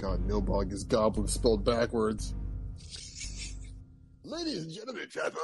God, 0.00 0.26
Nilbog 0.26 0.72
is 0.72 0.84
goblin 0.84 1.28
spelled 1.28 1.62
backwards. 1.62 2.34
Ladies 4.24 4.64
and 4.64 4.72
gentlemen, 4.72 5.06
Chapo. 5.14 5.36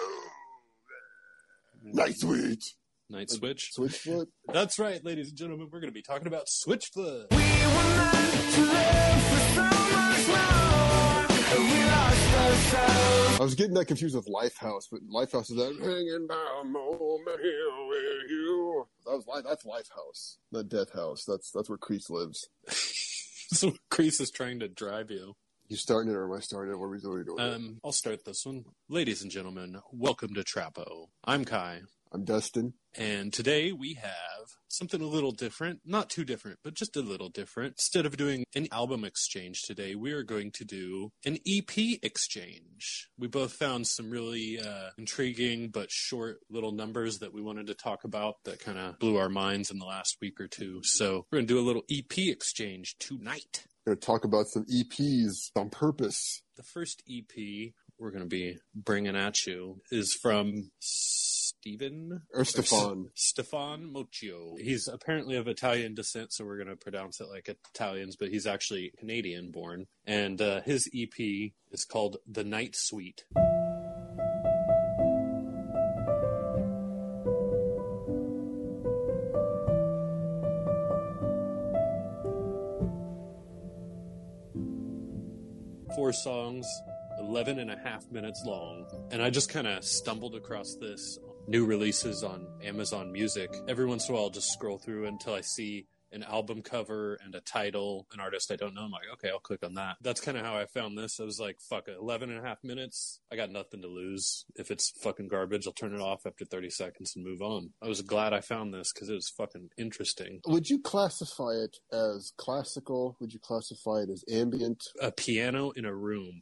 Night 1.83 2.15
Switch. 2.17 2.75
Night 3.11 3.31
Switch. 3.31 3.73
Switchfoot. 3.79 4.29
That's 4.53 4.79
right, 4.79 5.05
ladies 5.05 5.29
and 5.29 5.37
gentlemen. 5.37 5.69
We're 5.71 5.81
going 5.81 5.91
to 5.91 5.95
be 5.95 6.01
talking 6.01 6.27
about 6.27 6.47
Switchfoot. 6.47 7.27
We 7.33 7.37
were 7.37 7.43
meant 7.43 8.55
to 8.55 8.63
live 8.63 9.23
for 9.29 9.41
so 9.53 9.63
much 9.63 10.27
more, 10.27 11.27
we 11.63 11.85
lost 11.85 12.35
ourselves. 12.35 13.41
I 13.41 13.43
was 13.43 13.55
getting 13.55 13.75
that 13.75 13.85
confused 13.85 14.17
with 14.17 14.27
Lifehouse, 14.27 14.85
but 14.91 15.03
Lifehouse 15.07 15.51
is 15.51 15.57
that 15.57 15.77
hanging 15.83 16.27
down 16.29 16.73
moment 16.73 17.41
here 17.43 17.87
with 17.89 18.31
you. 18.31 18.87
That 19.05 19.17
was 19.17 19.27
life. 19.27 19.45
That's 19.47 19.67
Lifehouse, 19.67 20.39
not 20.51 20.71
Death 20.71 20.95
House. 20.95 21.25
That's 21.27 21.51
that's 21.51 21.69
where 21.69 21.77
Crease 21.77 22.09
lives. 22.09 22.49
so 23.53 23.73
Crease 23.91 24.21
is 24.21 24.31
trying 24.31 24.61
to 24.61 24.69
drive 24.69 25.11
you. 25.11 25.35
You 25.69 25.77
starting 25.77 26.13
it 26.13 26.17
or 26.17 26.25
am 26.25 26.37
I 26.37 26.41
starting 26.41 26.73
it? 26.73 26.79
What 26.79 26.87
are 26.87 26.91
we 26.91 26.99
doing? 26.99 27.13
What 27.13 27.17
are 27.17 27.37
we 27.37 27.45
doing? 27.45 27.55
Um, 27.55 27.79
I'll 27.85 27.93
start 27.93 28.25
this 28.25 28.45
one. 28.45 28.65
Ladies 28.89 29.23
and 29.23 29.31
gentlemen, 29.31 29.79
welcome 29.93 30.35
to 30.35 30.43
Trapo. 30.43 31.07
I'm 31.25 31.45
Kai. 31.45 31.81
I'm 32.13 32.25
Dustin. 32.25 32.75
And 32.99 33.33
today 33.33 33.73
we 33.73 33.95
have 33.95 34.57
something 34.69 35.03
a 35.03 35.07
little 35.07 35.33
different. 35.33 35.81
Not 35.85 36.09
too 36.09 36.25
different, 36.25 36.61
but 36.65 36.75
just 36.75 36.97
a 36.97 37.01
little 37.01 37.29
different. 37.29 37.75
Instead 37.75 38.07
of 38.07 38.17
doing 38.17 38.45
an 38.55 38.69
album 38.73 39.05
exchange 39.05 39.63
today, 39.63 39.95
we 39.95 40.13
are 40.13 40.23
going 40.23 40.51
to 40.53 40.65
do 40.65 41.11
an 41.25 41.39
EP 41.47 41.99
exchange. 42.03 43.09
We 43.19 43.29
both 43.29 43.53
found 43.53 43.87
some 43.87 44.11
really 44.11 44.59
uh, 44.59 44.91
intriguing 44.97 45.69
but 45.69 45.91
short 45.91 46.39
little 46.51 46.73
numbers 46.73 47.19
that 47.19 47.35
we 47.35 47.43
wanted 47.43 47.67
to 47.67 47.75
talk 47.75 48.05
about 48.05 48.37
that 48.45 48.61
kind 48.61 48.79
of 48.79 48.99
blew 48.99 49.17
our 49.17 49.29
minds 49.29 49.71
in 49.71 49.79
the 49.79 49.87
last 49.87 50.17
week 50.23 50.41
or 50.41 50.49
two. 50.49 50.81
So 50.83 51.27
we're 51.31 51.39
going 51.39 51.47
to 51.47 51.55
do 51.55 51.61
a 51.61 51.67
little 51.67 51.83
EP 51.91 52.19
exchange 52.19 52.97
tonight. 52.99 53.65
We're 53.85 53.95
going 53.95 54.01
to 54.01 54.07
talk 54.07 54.25
about 54.25 54.47
some 54.47 54.65
EPs 54.65 55.51
on 55.55 55.71
purpose. 55.71 56.43
The 56.57 56.63
first 56.63 57.03
EP 57.11 57.73
we're 57.99 58.11
going 58.11 58.23
to 58.23 58.29
be 58.29 58.59
bringing 58.75 59.17
at 59.17 59.47
you 59.47 59.81
is 59.91 60.15
from 60.15 60.71
Stephen 61.67 62.23
or 62.33 62.45
Stefan 62.45 63.11
Stefan. 63.15 63.93
He's 64.61 64.87
apparently 64.87 65.35
of 65.35 65.49
Italian 65.49 65.95
descent, 65.97 66.33
so 66.33 66.45
we're 66.45 66.59
going 66.59 66.69
to 66.69 66.77
pronounce 66.77 67.21
it 67.21 67.29
like 67.29 67.49
Italians, 67.75 68.15
but 68.15 68.29
he's 68.29 68.47
actually 68.47 68.93
Canadian 68.97 69.51
born. 69.51 69.87
And 70.07 70.41
uh, 70.41 70.61
his 70.61 70.89
EP 70.95 71.51
is 71.73 71.85
called 71.85 72.19
The 72.31 72.45
Night 72.45 72.77
Suite. 72.77 73.25
Four 85.97 86.13
songs, 86.13 86.65
11 87.19 87.59
and 87.59 87.71
a 87.73 87.77
half 87.77 88.09
minutes 88.13 88.45
long. 88.47 88.87
And 89.11 89.21
I 89.21 89.31
just 89.31 89.49
kind 89.49 89.67
of 89.67 89.83
stumbled 89.85 90.37
across 90.37 90.77
this 90.81 91.19
new 91.49 91.65
releases 91.65 92.25
on 92.25 92.47
Amazon 92.63 93.13
Music. 93.13 93.51
Every 93.69 93.87
once 93.87 94.09
in 94.09 94.15
a 94.15 94.17
while, 94.17 94.25
I'll 94.27 94.31
just 94.31 94.53
scroll 94.53 94.79
through 94.79 95.07
until 95.07 95.35
I 95.35 95.43
see 95.43 95.87
an 96.13 96.23
album 96.23 96.63
cover 96.63 97.19
and 97.25 97.35
a 97.35 97.41
title, 97.41 98.07
an 98.13 98.21
artist 98.21 98.51
I 98.51 98.57
don't 98.57 98.75
know. 98.75 98.83
I'm 98.83 98.91
like, 98.91 99.03
okay, 99.15 99.29
I'll 99.29 99.39
click 99.39 99.65
on 99.65 99.75
that. 99.75 99.97
That's 100.01 100.21
kind 100.21 100.37
of 100.37 100.45
how 100.45 100.57
I 100.57 100.67
found 100.67 100.97
this. 100.97 101.21
I 101.21 101.25
was 101.25 101.39
like, 101.39 101.59
fuck 101.61 101.89
it, 101.89 101.97
11 102.01 102.31
and 102.31 102.39
a 102.39 102.49
half 102.49 102.59
minutes. 102.65 103.21
I 103.31 103.37
got 103.37 103.51
nothing 103.51 103.83
to 103.83 103.89
lose. 103.89 104.45
If 104.55 104.71
it's 104.71 104.93
fucking 105.03 105.29
garbage, 105.29 105.67
I'll 105.67 105.73
turn 105.73 105.95
it 105.95 106.01
off 106.01 106.27
after 106.27 106.45
30 106.45 106.71
seconds 106.71 107.15
and 107.15 107.25
move 107.25 107.43
on. 107.43 107.71
I 107.83 107.89
was 107.89 108.03
glad 108.03 108.33
I 108.33 108.41
found 108.41 108.73
this 108.73 108.93
because 108.93 109.09
it 109.09 109.15
was 109.15 109.29
fucking 109.29 109.71
interesting. 109.77 110.41
Would 110.47 110.71
you 110.71 110.81
classify 110.81 111.53
it 111.53 111.77
as 111.93 112.33
classical? 112.37 113.17
Would 113.21 113.33
you 113.33 113.41
classify 113.41 114.03
it 114.03 114.11
as 114.11 114.25
ambient? 114.31 114.85
A 115.01 115.13
piano 115.13 115.71
in 115.73 115.85
a 115.85 115.95
room. 115.95 116.41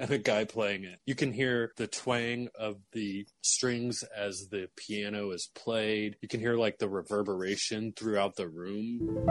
and 0.10 0.10
a 0.10 0.18
guy 0.18 0.44
playing 0.44 0.84
it. 0.84 0.98
You 1.04 1.14
can 1.14 1.30
hear 1.30 1.72
the 1.76 1.86
twang 1.86 2.48
of 2.58 2.76
the 2.92 3.26
strings 3.42 4.02
as 4.16 4.48
the 4.50 4.68
piano 4.74 5.30
is 5.32 5.50
played. 5.54 6.16
You 6.22 6.28
can 6.28 6.40
hear 6.40 6.56
like 6.56 6.78
the 6.78 6.88
reverberation 6.88 7.92
throughout 7.94 8.36
the 8.36 8.48
room. 8.48 9.26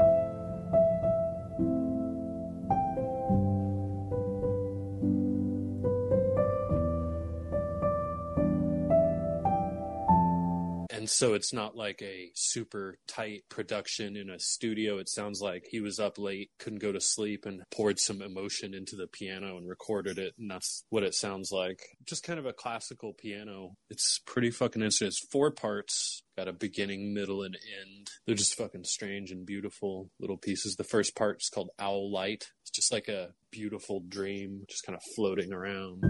So 11.09 11.33
it's 11.33 11.51
not 11.51 11.75
like 11.75 12.01
a 12.03 12.31
super 12.35 12.99
tight 13.07 13.43
production 13.49 14.15
in 14.15 14.29
a 14.29 14.39
studio. 14.39 14.99
It 14.99 15.09
sounds 15.09 15.41
like 15.41 15.65
he 15.69 15.81
was 15.81 15.99
up 15.99 16.19
late, 16.19 16.51
couldn't 16.59 16.81
go 16.81 16.91
to 16.91 17.01
sleep, 17.01 17.45
and 17.45 17.63
poured 17.71 17.99
some 17.99 18.21
emotion 18.21 18.75
into 18.75 18.95
the 18.95 19.07
piano 19.07 19.57
and 19.57 19.67
recorded 19.67 20.19
it. 20.19 20.35
And 20.37 20.51
that's 20.51 20.83
what 20.89 21.03
it 21.03 21.15
sounds 21.15 21.51
like. 21.51 21.81
Just 22.05 22.23
kind 22.23 22.37
of 22.37 22.45
a 22.45 22.53
classical 22.53 23.13
piano. 23.13 23.75
It's 23.89 24.19
pretty 24.25 24.51
fucking 24.51 24.81
interesting. 24.81 25.07
It's 25.07 25.25
four 25.31 25.51
parts, 25.51 26.21
got 26.37 26.47
a 26.47 26.53
beginning, 26.53 27.13
middle, 27.13 27.41
and 27.41 27.55
end. 27.55 28.07
They're 28.25 28.35
just 28.35 28.55
fucking 28.55 28.83
strange 28.83 29.31
and 29.31 29.45
beautiful 29.45 30.11
little 30.19 30.37
pieces. 30.37 30.75
The 30.75 30.83
first 30.83 31.15
part 31.15 31.41
is 31.41 31.49
called 31.49 31.71
Owl 31.79 32.11
Light. 32.11 32.51
It's 32.61 32.71
just 32.71 32.93
like 32.93 33.07
a 33.07 33.33
beautiful 33.51 34.03
dream, 34.07 34.63
just 34.69 34.85
kind 34.85 34.95
of 34.95 35.01
floating 35.15 35.51
around. 35.51 36.03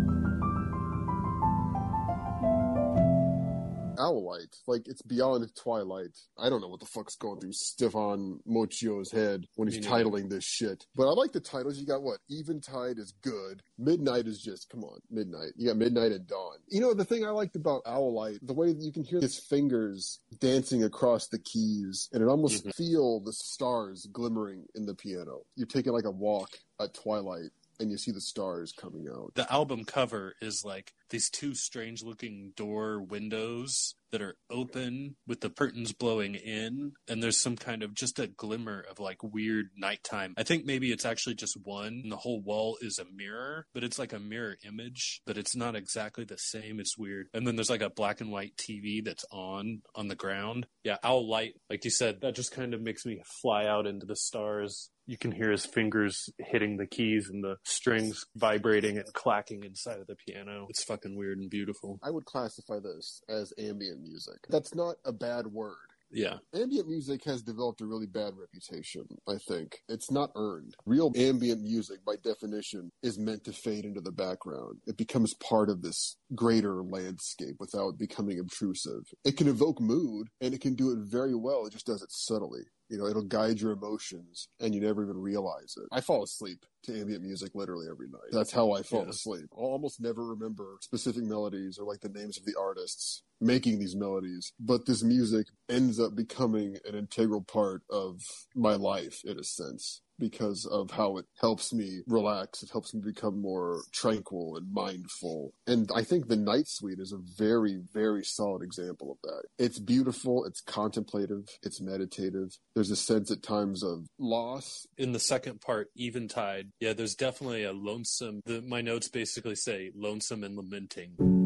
Owlite. 4.00 4.56
Like 4.68 4.88
it's 4.88 5.02
beyond 5.02 5.50
Twilight. 5.56 6.18
I 6.38 6.50
don't 6.50 6.62
know 6.62 6.68
what 6.68 6.80
the 6.80 6.86
fuck's 6.86 7.16
going 7.16 7.40
through 7.40 7.54
Stephan 7.54 8.40
Moccio's 8.46 9.12
head 9.12 9.46
when 9.56 9.68
he's 9.68 9.86
titling 9.86 10.30
this 10.30 10.44
shit. 10.44 10.86
But 10.96 11.10
I 11.10 11.14
like 11.14 11.32
the 11.32 11.40
titles. 11.40 11.78
You 11.78 11.86
got 11.86 12.02
what? 12.02 12.20
Eventide 12.30 12.98
is 12.98 13.14
good. 13.22 13.62
Midnight 13.78 14.28
is 14.28 14.42
just 14.42 14.70
come 14.70 14.84
on, 14.84 15.00
midnight. 15.10 15.52
You 15.56 15.68
got 15.68 15.78
midnight 15.78 16.12
and 16.12 16.28
dawn. 16.28 16.58
You 16.68 16.82
know 16.82 16.94
the 16.94 17.06
thing 17.06 17.26
I 17.26 17.30
liked 17.30 17.56
about 17.56 17.84
Owlite, 17.86 18.40
the 18.42 18.54
way 18.54 18.74
that 18.74 18.82
you 18.82 18.92
can 18.92 19.04
hear 19.04 19.22
his 19.22 19.40
fingers 19.40 20.20
dancing 20.40 20.84
across 20.84 21.28
the 21.28 21.40
keys, 21.40 22.10
and 22.14 22.24
it 22.24 22.28
almost 22.28 22.66
mm-hmm. 22.66 22.72
feel 22.72 23.20
the 23.20 23.34
stars 23.34 24.08
glimmering 24.12 24.66
in 24.76 24.86
the 24.86 24.96
piano. 24.96 25.42
You're 25.56 25.68
taking 25.68 25.94
like 25.94 26.06
a 26.06 26.12
walk 26.12 26.50
at 26.80 26.94
twilight 26.94 27.52
and 27.80 27.92
you 27.92 27.98
see 27.98 28.12
the 28.12 28.22
stars 28.22 28.74
coming 28.74 29.08
out. 29.08 29.34
The 29.36 29.52
album 29.52 29.86
cover 29.86 30.36
is 30.42 30.64
like 30.66 30.94
these 31.10 31.30
two 31.30 31.54
strange 31.54 32.04
looking 32.04 32.54
door 32.56 33.02
windows 33.02 33.96
that 34.12 34.22
are 34.22 34.38
open 34.50 35.16
with 35.28 35.42
the 35.42 35.50
curtains 35.50 35.94
blowing 35.94 36.36
in 36.36 36.94
and 37.08 37.22
there's 37.22 37.40
some 37.40 37.56
kind 37.56 37.84
of 37.84 37.94
just 37.94 38.20
a 38.20 38.28
glimmer 38.28 38.84
of 38.90 39.00
like 39.00 39.22
weird 39.22 39.68
nighttime. 39.78 40.34
I 40.38 40.44
think 40.44 40.66
maybe 40.66 40.92
it's 40.92 41.06
actually 41.06 41.36
just 41.36 41.58
one 41.64 42.02
and 42.04 42.12
the 42.12 42.18
whole 42.18 42.42
wall 42.42 42.78
is 42.82 43.00
a 43.00 43.06
mirror, 43.16 43.68
but 43.74 43.84
it's 43.84 44.00
like 44.00 44.14
a 44.14 44.20
mirror 44.20 44.58
image, 44.66 45.22
but 45.26 45.38
it's 45.38 45.56
not 45.56 45.76
exactly 45.76 46.26
the 46.26 46.38
same. 46.38 46.80
It's 46.80 46.98
weird. 46.98 47.28
And 47.34 47.46
then 47.46 47.56
there's 47.56 47.70
like 47.70 47.82
a 47.82 47.90
black 47.90 48.22
and 48.22 48.32
white 48.32 48.56
TV 48.58 49.04
that's 49.04 49.26
on 49.32 49.82
on 49.96 50.08
the 50.08 50.16
ground. 50.16 50.68
Yeah, 50.84 50.98
owl 51.04 51.30
light, 51.30 51.54
like 51.70 51.86
you 51.86 51.92
said, 51.92 52.22
that 52.22 52.36
just 52.36 52.52
kind 52.52 52.74
of 52.74 52.82
makes 52.82 53.06
me 53.06 53.22
fly 53.42 53.66
out 53.66 53.86
into 53.86 54.06
the 54.06 54.16
stars 54.16 54.90
you 55.10 55.18
can 55.18 55.32
hear 55.32 55.50
his 55.50 55.66
fingers 55.66 56.30
hitting 56.38 56.78
the 56.78 56.86
keys 56.86 57.30
and 57.34 57.44
the 57.44 57.56
strings 57.64 58.26
vibrating 58.36 59.00
and 59.00 59.12
clacking 59.12 59.64
inside 59.64 60.00
of 60.00 60.06
the 60.06 60.16
piano. 60.16 60.68
It's 60.70 60.84
fucking 60.84 60.99
weird 61.06 61.40
and 61.40 61.50
beautiful. 61.50 62.00
I 62.04 62.12
would 62.12 62.26
classify 62.26 62.80
this 62.80 63.22
as 63.30 63.54
ambient 63.58 64.02
music. 64.02 64.38
That's 64.50 64.76
not 64.76 64.96
a 65.06 65.12
bad 65.12 65.48
word. 65.48 65.76
Yeah. 66.12 66.38
Ambient 66.54 66.88
music 66.88 67.24
has 67.26 67.44
developed 67.44 67.82
a 67.82 67.86
really 67.86 68.08
bad 68.08 68.34
reputation, 68.36 69.06
I 69.28 69.36
think. 69.48 69.84
It's 69.88 70.12
not 70.12 70.32
earned. 70.36 70.76
Real 70.86 71.12
ambient 71.16 71.62
music, 71.62 72.04
by 72.06 72.16
definition, 72.24 72.92
is 73.04 73.20
meant 73.20 73.44
to 73.46 73.54
fade 73.54 73.86
into 73.86 74.02
the 74.02 74.12
background. 74.12 74.80
It 74.88 74.98
becomes 74.98 75.34
part 75.36 75.70
of 75.70 75.82
this 75.82 76.18
greater 76.34 76.82
landscape 76.84 77.58
without 77.60 77.98
becoming 77.98 78.40
obtrusive. 78.40 79.04
It 79.24 79.38
can 79.38 79.48
evoke 79.48 79.80
mood, 79.80 80.30
and 80.42 80.54
it 80.54 80.62
can 80.62 80.74
do 80.74 80.92
it 80.92 81.00
very 81.00 81.36
well. 81.36 81.66
It 81.66 81.74
just 81.74 81.86
does 81.86 82.02
it 82.02 82.12
subtly. 82.12 82.64
You 82.90 82.98
know, 82.98 83.06
it'll 83.06 83.22
guide 83.22 83.62
your 83.62 83.72
emotions 83.72 84.48
and 84.60 84.74
you 84.74 84.82
never 84.82 85.04
even 85.04 85.18
realize 85.18 85.76
it. 85.78 85.88
I 85.92 86.02
fall 86.02 86.24
asleep 86.24 86.66
to 86.84 87.00
ambient 87.00 87.24
music 87.24 87.52
literally 87.54 87.88
every 87.90 88.08
night. 88.08 88.32
That's 88.32 88.52
how 88.52 88.72
I 88.72 88.84
fall 88.84 89.04
yeah. 89.04 89.10
asleep. 89.10 89.46
I'll 89.54 89.66
almost 89.66 90.02
never 90.02 90.26
remember 90.26 90.78
specific 90.82 91.24
melodies 91.24 91.78
or 91.80 91.86
like 91.86 92.02
the 92.02 92.10
names 92.10 92.38
of 92.38 92.46
the 92.46 92.56
artists 92.60 93.24
making 93.42 93.80
these 93.80 93.96
melodies, 93.96 94.52
but 94.60 94.86
this 94.86 95.04
music 95.04 95.48
ends 95.70 96.00
up 96.00 96.16
becoming 96.16 96.78
an 96.86 96.96
integral 96.96 97.42
part 97.42 97.82
of 97.90 98.22
my 98.56 98.76
life 98.76 99.22
in 99.24 99.40
a 99.40 99.44
sense 99.44 100.02
because 100.20 100.66
of 100.66 100.92
how 100.92 101.18
it 101.18 101.26
helps 101.40 101.74
me 101.74 102.02
relax. 102.06 102.62
It 102.62 102.70
helps 102.70 102.94
me 102.94 103.02
become 103.04 103.42
more 103.42 103.84
tranquil 103.94 104.58
and 104.58 104.72
mindful. 104.72 105.54
And 105.66 105.90
I 105.96 106.04
think 106.04 106.28
the 106.28 106.36
Night 106.36 106.68
Suite 106.68 107.00
is 107.00 107.14
a 107.14 107.20
very, 107.38 107.80
very 107.94 108.24
solid 108.24 108.62
example 108.62 109.12
of 109.12 109.18
that. 109.24 109.44
It's 109.58 109.80
beautiful. 109.80 110.44
It's 110.46 110.62
contemplative. 110.62 111.48
It's 111.64 111.80
meditative. 111.82 112.58
There's 112.76 112.92
a 112.92 112.98
sense 112.98 113.32
at 113.32 113.42
times 113.42 113.82
of 113.82 114.08
loss. 114.20 114.86
In 114.98 115.14
the 115.14 115.20
second 115.20 115.62
part, 115.62 115.90
Eventide, 115.96 116.69
yeah, 116.80 116.94
there's 116.94 117.16
definitely 117.16 117.64
a 117.64 117.72
lonesome, 117.74 118.42
the, 118.46 118.62
my 118.62 118.82
notes 118.82 119.08
basically 119.08 119.56
say 119.56 119.92
lonesome 119.96 120.44
and 120.44 120.56
lamenting. 120.56 121.39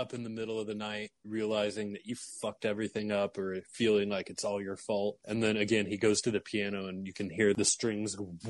Up 0.00 0.14
in 0.14 0.22
the 0.24 0.30
middle 0.30 0.58
of 0.58 0.66
the 0.66 0.74
night, 0.74 1.10
realizing 1.26 1.92
that 1.92 2.06
you 2.06 2.16
fucked 2.40 2.64
everything 2.64 3.12
up 3.12 3.36
or 3.36 3.60
feeling 3.70 4.08
like 4.08 4.30
it's 4.30 4.44
all 4.44 4.60
your 4.60 4.76
fault. 4.76 5.18
And 5.26 5.42
then 5.42 5.58
again, 5.58 5.84
he 5.84 5.98
goes 5.98 6.22
to 6.22 6.30
the 6.30 6.40
piano 6.40 6.86
and 6.86 7.06
you 7.06 7.12
can 7.12 7.28
hear 7.28 7.52
the 7.52 7.66
strings 7.66 8.16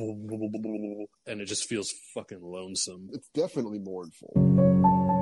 and 1.26 1.40
it 1.40 1.46
just 1.46 1.68
feels 1.68 1.92
fucking 2.14 2.40
lonesome. 2.40 3.10
It's 3.12 3.28
definitely 3.34 3.80
mournful. 3.80 5.19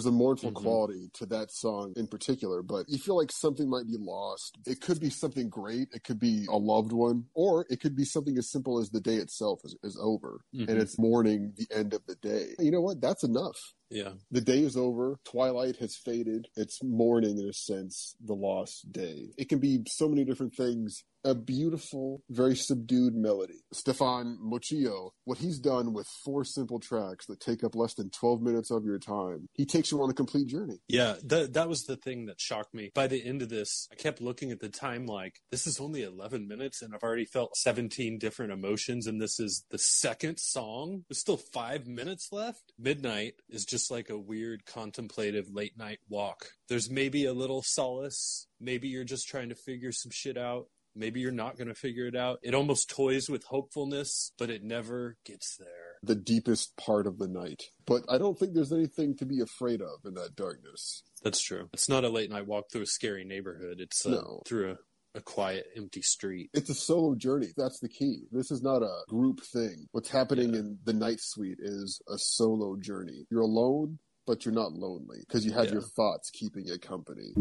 There's 0.00 0.14
a 0.14 0.16
mournful 0.16 0.50
mm-hmm. 0.50 0.62
quality 0.62 1.10
to 1.12 1.26
that 1.26 1.50
song 1.50 1.92
in 1.94 2.06
particular, 2.06 2.62
but 2.62 2.88
you 2.88 2.96
feel 2.96 3.18
like 3.18 3.30
something 3.30 3.68
might 3.68 3.86
be 3.86 3.98
lost. 3.98 4.56
It 4.66 4.80
could 4.80 4.98
be 4.98 5.10
something 5.10 5.50
great. 5.50 5.88
It 5.92 6.04
could 6.04 6.18
be 6.18 6.46
a 6.48 6.56
loved 6.56 6.92
one, 6.92 7.26
or 7.34 7.66
it 7.68 7.80
could 7.80 7.94
be 7.94 8.04
something 8.04 8.38
as 8.38 8.50
simple 8.50 8.78
as 8.78 8.88
the 8.88 9.00
day 9.00 9.16
itself 9.16 9.60
is, 9.62 9.76
is 9.82 9.98
over 10.00 10.40
mm-hmm. 10.54 10.70
and 10.70 10.80
it's 10.80 10.98
mourning 10.98 11.52
the 11.56 11.66
end 11.76 11.92
of 11.92 12.00
the 12.06 12.14
day. 12.16 12.54
You 12.58 12.70
know 12.70 12.80
what? 12.80 13.02
That's 13.02 13.24
enough. 13.24 13.58
Yeah. 13.90 14.12
The 14.30 14.40
day 14.40 14.60
is 14.60 14.76
over. 14.76 15.18
Twilight 15.24 15.76
has 15.76 15.96
faded. 15.96 16.48
It's 16.56 16.82
mourning, 16.82 17.38
in 17.38 17.48
a 17.48 17.52
sense, 17.52 18.14
the 18.24 18.34
lost 18.34 18.92
day. 18.92 19.30
It 19.36 19.48
can 19.48 19.58
be 19.58 19.82
so 19.88 20.08
many 20.08 20.24
different 20.24 20.54
things. 20.54 21.04
A 21.22 21.34
beautiful, 21.34 22.22
very 22.30 22.56
subdued 22.56 23.14
melody. 23.14 23.60
Stephan 23.74 24.38
Moccio, 24.42 25.10
what 25.24 25.36
he's 25.36 25.58
done 25.58 25.92
with 25.92 26.06
four 26.24 26.44
simple 26.44 26.80
tracks 26.80 27.26
that 27.26 27.40
take 27.40 27.62
up 27.62 27.74
less 27.74 27.92
than 27.92 28.08
12 28.08 28.40
minutes 28.40 28.70
of 28.70 28.86
your 28.86 28.98
time, 28.98 29.46
he 29.52 29.66
takes 29.66 29.92
you 29.92 30.02
on 30.02 30.08
a 30.08 30.14
complete 30.14 30.46
journey. 30.46 30.78
Yeah, 30.88 31.16
that, 31.24 31.52
that 31.52 31.68
was 31.68 31.82
the 31.82 31.96
thing 31.96 32.24
that 32.26 32.40
shocked 32.40 32.72
me. 32.72 32.90
By 32.94 33.06
the 33.06 33.22
end 33.22 33.42
of 33.42 33.50
this, 33.50 33.86
I 33.92 33.96
kept 33.96 34.22
looking 34.22 34.50
at 34.50 34.60
the 34.60 34.70
time 34.70 35.04
like, 35.04 35.40
this 35.50 35.66
is 35.66 35.78
only 35.78 36.02
11 36.02 36.48
minutes 36.48 36.80
and 36.80 36.94
I've 36.94 37.02
already 37.02 37.26
felt 37.26 37.54
17 37.54 38.18
different 38.18 38.52
emotions, 38.52 39.06
and 39.06 39.20
this 39.20 39.38
is 39.38 39.66
the 39.70 39.78
second 39.78 40.38
song. 40.38 41.04
There's 41.06 41.20
still 41.20 41.36
five 41.36 41.86
minutes 41.86 42.28
left. 42.32 42.72
Midnight 42.78 43.34
is 43.50 43.66
just 43.66 43.79
just 43.80 43.90
like 43.90 44.10
a 44.10 44.18
weird 44.18 44.66
contemplative 44.66 45.46
late 45.50 45.78
night 45.78 46.00
walk. 46.10 46.50
There's 46.68 46.90
maybe 46.90 47.24
a 47.24 47.32
little 47.32 47.62
solace. 47.62 48.46
Maybe 48.60 48.88
you're 48.88 49.04
just 49.04 49.26
trying 49.26 49.48
to 49.48 49.54
figure 49.54 49.90
some 49.90 50.10
shit 50.12 50.36
out. 50.36 50.66
Maybe 50.94 51.20
you're 51.20 51.32
not 51.32 51.56
going 51.56 51.68
to 51.68 51.74
figure 51.74 52.06
it 52.06 52.16
out. 52.16 52.40
It 52.42 52.54
almost 52.54 52.90
toys 52.90 53.30
with 53.30 53.44
hopefulness, 53.44 54.32
but 54.38 54.50
it 54.50 54.62
never 54.62 55.16
gets 55.24 55.56
there. 55.56 55.96
The 56.02 56.14
deepest 56.14 56.76
part 56.76 57.06
of 57.06 57.18
the 57.18 57.28
night. 57.28 57.62
But 57.86 58.02
I 58.08 58.18
don't 58.18 58.38
think 58.38 58.52
there's 58.52 58.72
anything 58.72 59.16
to 59.16 59.24
be 59.24 59.40
afraid 59.40 59.80
of 59.80 60.04
in 60.04 60.14
that 60.14 60.36
darkness. 60.36 61.02
That's 61.22 61.40
true. 61.40 61.70
It's 61.72 61.88
not 61.88 62.04
a 62.04 62.10
late 62.10 62.28
night 62.28 62.46
walk 62.46 62.66
through 62.70 62.82
a 62.82 62.86
scary 62.86 63.24
neighborhood. 63.24 63.80
It's 63.80 64.04
uh, 64.04 64.10
no. 64.10 64.42
through 64.46 64.72
a 64.72 64.76
a 65.14 65.20
quiet, 65.20 65.66
empty 65.76 66.02
street. 66.02 66.50
It's 66.54 66.70
a 66.70 66.74
solo 66.74 67.14
journey. 67.14 67.48
That's 67.56 67.80
the 67.80 67.88
key. 67.88 68.24
This 68.30 68.50
is 68.50 68.62
not 68.62 68.82
a 68.82 69.02
group 69.08 69.40
thing. 69.52 69.86
What's 69.92 70.10
happening 70.10 70.54
yeah. 70.54 70.60
in 70.60 70.78
the 70.84 70.92
night 70.92 71.20
suite 71.20 71.58
is 71.60 72.00
a 72.08 72.18
solo 72.18 72.76
journey. 72.76 73.26
You're 73.30 73.40
alone, 73.40 73.98
but 74.26 74.44
you're 74.44 74.54
not 74.54 74.72
lonely 74.72 75.18
because 75.26 75.44
you 75.44 75.52
have 75.52 75.66
yeah. 75.66 75.72
your 75.72 75.82
thoughts 75.82 76.30
keeping 76.30 76.66
you 76.66 76.78
company. 76.78 77.32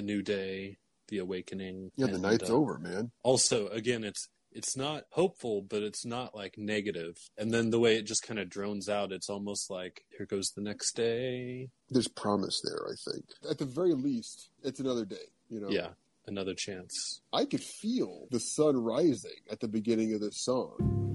The 0.00 0.06
new 0.06 0.22
day, 0.22 0.78
the 1.08 1.18
awakening. 1.18 1.90
Yeah, 1.96 2.06
the 2.06 2.14
and, 2.14 2.22
night's 2.22 2.50
uh, 2.50 2.54
over, 2.54 2.78
man. 2.78 3.10
Also, 3.22 3.68
again, 3.68 4.02
it's 4.02 4.28
it's 4.52 4.76
not 4.76 5.04
hopeful, 5.12 5.62
but 5.62 5.82
it's 5.82 6.04
not 6.04 6.34
like 6.34 6.56
negative. 6.56 7.16
And 7.38 7.52
then 7.52 7.70
the 7.70 7.78
way 7.78 7.96
it 7.96 8.06
just 8.06 8.26
kind 8.26 8.40
of 8.40 8.48
drones 8.48 8.88
out, 8.88 9.12
it's 9.12 9.30
almost 9.30 9.70
like 9.70 10.02
here 10.16 10.26
goes 10.26 10.50
the 10.50 10.62
next 10.62 10.96
day. 10.96 11.68
There's 11.90 12.08
promise 12.08 12.60
there, 12.64 12.86
I 12.88 12.94
think. 13.10 13.24
At 13.48 13.58
the 13.58 13.66
very 13.66 13.94
least, 13.94 14.48
it's 14.64 14.80
another 14.80 15.04
day. 15.04 15.28
You 15.50 15.60
know. 15.60 15.68
Yeah, 15.68 15.88
another 16.26 16.54
chance. 16.54 17.20
I 17.32 17.44
could 17.44 17.62
feel 17.62 18.26
the 18.30 18.40
sun 18.40 18.76
rising 18.76 19.42
at 19.50 19.60
the 19.60 19.68
beginning 19.68 20.14
of 20.14 20.20
this 20.20 20.42
song. 20.42 21.09